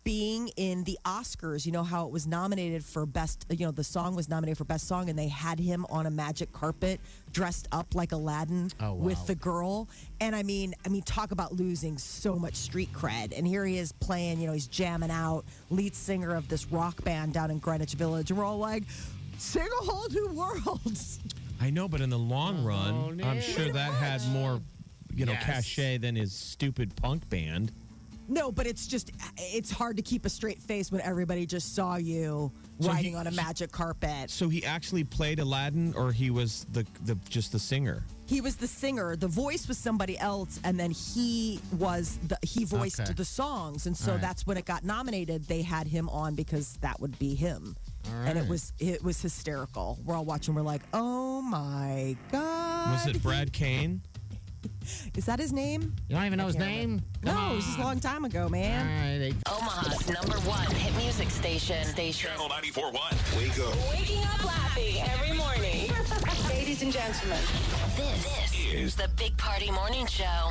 being 0.05 0.48
in 0.57 0.85
the 0.85 0.96
Oscars. 1.05 1.66
You 1.66 1.72
know 1.72 1.83
how 1.83 2.07
it 2.07 2.12
was 2.12 2.27
nominated 2.29 2.85
for 2.85 3.05
best. 3.05 3.46
You 3.51 3.66
know 3.66 3.72
the 3.72 3.83
song 3.83 4.14
was 4.14 4.29
nominated 4.29 4.57
for 4.59 4.64
best 4.64 4.87
song, 4.87 5.11
and 5.11 5.18
they 5.18 5.27
had 5.27 5.59
him 5.59 5.85
on 5.90 6.07
a 6.07 6.11
magic 6.11 6.53
carpet 6.53 7.01
dressed 7.33 7.66
up 7.72 7.94
like 7.96 8.12
Aladdin 8.12 8.70
Oh, 8.81 8.92
wow. 8.92 8.94
with 8.94 9.27
the 9.27 9.35
girl. 9.35 9.88
And 10.20 10.37
I 10.37 10.44
mean, 10.44 10.72
I 10.87 10.88
mean, 10.88 11.03
talk 11.03 11.33
about 11.33 11.53
losing 11.53 11.98
so 11.98 12.37
much 12.37 12.55
street 12.55 12.92
cred. 12.92 13.37
And 13.37 13.44
here 13.44 13.66
he 13.66 13.77
is 13.77 13.90
playing. 13.90 14.40
You 14.40 14.46
know, 14.46 14.53
he's 14.53 14.68
jamming 14.68 15.11
out, 15.11 15.44
lead 15.68 15.96
singer 15.96 16.37
of 16.37 16.48
this 16.48 16.70
rock 16.70 17.03
band 17.03 17.33
down 17.35 17.51
in 17.51 17.59
Greenwich 17.59 17.94
Village, 17.94 18.31
and 18.31 18.38
we're 18.38 18.44
all 18.44 18.59
like. 18.59 18.85
Sing 19.38 19.68
a 19.81 19.85
whole 19.85 20.09
new 20.11 20.29
world. 20.29 20.98
I 21.61 21.70
know, 21.70 21.88
but 21.88 22.01
in 22.01 22.11
the 22.11 22.18
long 22.18 22.61
oh, 22.62 22.66
run, 22.68 23.20
I'm 23.24 23.40
sure 23.40 23.72
that 23.72 23.92
had 23.94 24.24
more, 24.29 24.61
you 25.14 25.27
know, 25.27 25.33
Yes. 25.33 25.44
cachet 25.44 25.98
than 25.98 26.14
his 26.14 26.33
stupid 26.33 26.94
punk 26.96 27.29
band. 27.29 27.72
No, 28.31 28.53
but 28.53 28.66
it's 28.66 28.87
just 28.87 29.11
it's 29.38 29.70
hard 29.70 29.96
to 29.96 30.03
keep 30.03 30.27
a 30.27 30.29
straight 30.29 30.61
face 30.61 30.92
when 30.92 31.01
everybody 31.01 31.46
just 31.46 31.74
saw 31.74 31.96
you 31.96 32.53
So 32.79 32.88
riding 32.88 33.12
he- 33.12 33.16
on 33.16 33.27
a 33.27 33.31
magic 33.31 33.72
carpet. 33.72 34.29
So 34.31 34.48
he 34.51 34.64
actually 34.66 35.03
played 35.05 35.38
Aladdin, 35.38 35.94
or 35.96 36.12
he 36.12 36.31
was 36.31 36.66
the 36.72 36.87
the 37.07 37.14
just 37.31 37.53
the 37.53 37.59
singer. 37.59 38.05
He 38.27 38.42
was 38.42 38.57
the 38.57 38.66
singer. 38.68 39.16
The 39.16 39.29
voice 39.29 39.66
was 39.66 39.79
somebody 39.79 40.18
else, 40.18 40.61
and 40.62 40.79
then 40.79 40.90
he 40.90 41.59
was 41.79 42.18
the 42.29 42.37
he 42.42 42.64
voiced 42.64 43.01
Okay. 43.01 43.14
the 43.14 43.24
songs, 43.24 43.87
and 43.87 43.96
so 43.96 44.11
All 44.12 44.16
right. 44.18 44.20
that's 44.22 44.46
when 44.46 44.59
it 44.59 44.66
got 44.66 44.85
nominated. 44.85 45.44
They 45.46 45.62
had 45.62 45.87
him 45.87 46.11
on 46.11 46.35
because 46.35 46.77
that 46.83 47.01
would 47.01 47.18
be 47.18 47.35
him, 47.35 47.77
and 48.25 48.38
it 48.38 48.49
was 48.49 48.73
it 48.79 49.03
was 49.03 49.21
hysterical. 49.21 49.99
We're 50.05 50.14
all 50.16 50.25
watching. 50.25 50.55
We're 50.55 50.62
like, 50.62 50.83
oh 50.92 51.42
my 51.42 52.16
god! 52.33 52.92
Was 52.92 53.07
it 53.07 53.23
Brad 53.23 53.53
Kane? 53.53 54.03
Is 55.14 55.27
that 55.27 55.38
his 55.38 55.53
name? 55.53 55.94
You 56.09 56.16
don't 56.16 56.25
even 56.25 56.38
know 56.38 56.47
his 56.47 56.57
can't 56.57 56.66
name? 56.66 57.03
no, 57.23 57.53
it 57.53 57.57
was 57.57 57.64
just 57.64 57.79
a 57.79 57.83
long 57.83 58.01
time 58.01 58.25
ago, 58.25 58.49
man. 58.49 58.87
right, 58.87 59.18
they- 59.18 59.53
Omaha's 59.53 60.09
number 60.09 60.37
one 60.49 60.66
hit 60.75 60.94
music 60.97 61.31
station. 61.31 61.85
Station. 61.85 62.31
Channel 62.31 62.49
94.1. 62.49 63.37
Wake 63.38 63.59
up. 63.61 63.90
Waking 63.92 64.25
up 64.25 64.44
laughing 64.44 64.97
every 65.03 65.37
morning. 65.37 65.90
Ladies 66.49 66.83
and 66.83 66.92
gentlemen. 66.92 67.38
This, 67.97 68.55
is 68.73 68.94
the 68.97 69.09
Big 69.16 69.37
Party 69.37 69.71
Morning 69.71 70.07
Show. 70.07 70.51